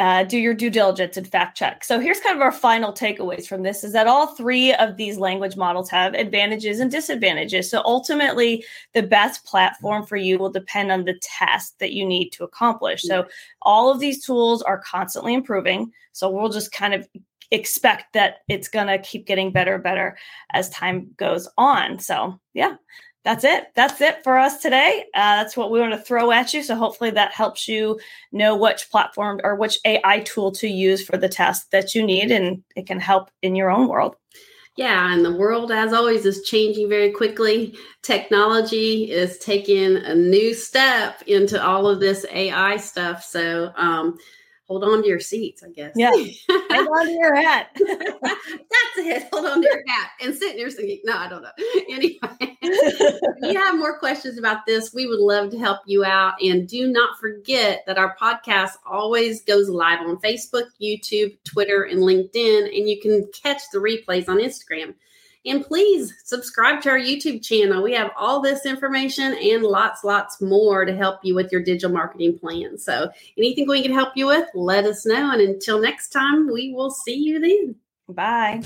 uh, 0.00 0.24
do 0.24 0.38
your 0.38 0.54
due 0.54 0.70
diligence 0.70 1.18
and 1.18 1.28
fact 1.28 1.58
check. 1.58 1.84
So 1.84 2.00
here's 2.00 2.20
kind 2.20 2.34
of 2.34 2.40
our 2.40 2.52
final 2.52 2.90
takeaways 2.90 3.46
from 3.46 3.62
this 3.62 3.84
is 3.84 3.92
that 3.92 4.06
all 4.06 4.28
three 4.28 4.72
of 4.72 4.96
these 4.96 5.18
language 5.18 5.56
models 5.58 5.90
have 5.90 6.14
advantages 6.14 6.80
and 6.80 6.90
disadvantages. 6.90 7.70
So 7.70 7.82
ultimately, 7.84 8.64
the 8.94 9.02
best 9.02 9.44
platform 9.44 10.06
for 10.06 10.16
you 10.16 10.38
will 10.38 10.48
depend 10.50 10.90
on 10.90 11.04
the 11.04 11.20
task 11.20 11.74
that 11.80 11.92
you 11.92 12.06
need 12.06 12.30
to 12.30 12.44
accomplish. 12.44 13.02
So 13.02 13.26
all 13.60 13.90
of 13.90 14.00
these 14.00 14.24
tools 14.24 14.62
are 14.62 14.78
constantly 14.78 15.34
improving. 15.34 15.92
So 16.12 16.30
we'll 16.30 16.48
just 16.48 16.72
kind 16.72 16.94
of 16.94 17.06
expect 17.50 18.14
that 18.14 18.36
it's 18.48 18.68
going 18.68 18.86
to 18.86 18.98
keep 18.98 19.26
getting 19.26 19.52
better 19.52 19.74
and 19.74 19.84
better 19.84 20.16
as 20.54 20.70
time 20.70 21.10
goes 21.18 21.46
on. 21.58 21.98
So, 21.98 22.40
yeah, 22.54 22.76
that's 23.24 23.44
it. 23.44 23.64
That's 23.74 24.00
it 24.00 24.22
for 24.24 24.38
us 24.38 24.62
today. 24.62 25.04
Uh, 25.14 25.42
that's 25.42 25.56
what 25.56 25.70
we 25.70 25.80
want 25.80 25.92
to 25.92 25.98
throw 25.98 26.30
at 26.32 26.54
you. 26.54 26.62
So 26.62 26.74
hopefully 26.74 27.10
that 27.10 27.32
helps 27.32 27.68
you 27.68 28.00
know 28.32 28.56
which 28.56 28.90
platform 28.90 29.40
or 29.44 29.56
which 29.56 29.78
AI 29.84 30.20
tool 30.20 30.52
to 30.52 30.68
use 30.68 31.04
for 31.04 31.16
the 31.16 31.28
task 31.28 31.68
that 31.70 31.94
you 31.94 32.04
need, 32.04 32.30
and 32.30 32.62
it 32.76 32.86
can 32.86 33.00
help 33.00 33.30
in 33.42 33.54
your 33.54 33.70
own 33.70 33.88
world. 33.88 34.16
Yeah, 34.76 35.12
and 35.12 35.24
the 35.24 35.36
world, 35.36 35.72
as 35.72 35.92
always, 35.92 36.24
is 36.24 36.42
changing 36.44 36.88
very 36.88 37.10
quickly. 37.10 37.74
Technology 38.02 39.10
is 39.10 39.36
taking 39.38 39.96
a 39.96 40.14
new 40.14 40.54
step 40.54 41.20
into 41.26 41.62
all 41.62 41.86
of 41.86 42.00
this 42.00 42.24
AI 42.30 42.78
stuff. 42.78 43.22
So, 43.22 43.72
um, 43.76 44.16
hold 44.70 44.84
on 44.84 45.02
to 45.02 45.08
your 45.08 45.18
seats, 45.18 45.64
I 45.64 45.70
guess. 45.70 45.92
Yeah. 45.96 46.12
hold 46.48 46.88
on 46.88 47.06
to 47.06 47.12
your 47.12 47.34
hat. 47.34 47.70
That's 47.80 48.98
it. 48.98 49.28
Hold 49.32 49.46
on 49.46 49.62
to 49.62 49.68
your 49.68 49.82
hat 49.88 50.10
and 50.20 50.32
sit 50.32 50.52
in 50.52 50.60
your 50.60 50.70
seat. 50.70 51.00
No, 51.04 51.16
I 51.16 51.28
don't 51.28 51.42
know. 51.42 51.50
Anyway, 51.90 52.18
if 52.62 53.36
you 53.42 53.58
have 53.58 53.76
more 53.76 53.98
questions 53.98 54.38
about 54.38 54.64
this, 54.64 54.94
we 54.94 55.06
would 55.06 55.18
love 55.18 55.50
to 55.50 55.58
help 55.58 55.80
you 55.86 56.04
out. 56.04 56.34
And 56.40 56.68
do 56.68 56.86
not 56.86 57.18
forget 57.18 57.82
that 57.88 57.98
our 57.98 58.14
podcast 58.16 58.74
always 58.86 59.42
goes 59.42 59.68
live 59.68 59.98
on 60.00 60.18
Facebook, 60.18 60.66
YouTube, 60.80 61.36
Twitter, 61.42 61.82
and 61.82 62.00
LinkedIn. 62.00 62.66
And 62.66 62.88
you 62.88 63.00
can 63.00 63.28
catch 63.32 63.62
the 63.72 63.78
replays 63.78 64.28
on 64.28 64.38
Instagram. 64.38 64.94
And 65.46 65.64
please 65.64 66.12
subscribe 66.24 66.82
to 66.82 66.90
our 66.90 66.98
YouTube 66.98 67.42
channel. 67.42 67.82
We 67.82 67.94
have 67.94 68.10
all 68.16 68.42
this 68.42 68.66
information 68.66 69.34
and 69.34 69.62
lots, 69.62 70.04
lots 70.04 70.40
more 70.40 70.84
to 70.84 70.94
help 70.94 71.20
you 71.22 71.34
with 71.34 71.50
your 71.50 71.62
digital 71.62 71.90
marketing 71.90 72.38
plan. 72.38 72.76
So, 72.76 73.10
anything 73.38 73.66
we 73.66 73.82
can 73.82 73.92
help 73.92 74.16
you 74.16 74.26
with, 74.26 74.48
let 74.54 74.84
us 74.84 75.06
know. 75.06 75.32
And 75.32 75.40
until 75.40 75.80
next 75.80 76.10
time, 76.10 76.52
we 76.52 76.74
will 76.74 76.90
see 76.90 77.16
you 77.16 77.40
then. 77.40 77.76
Bye. 78.08 78.60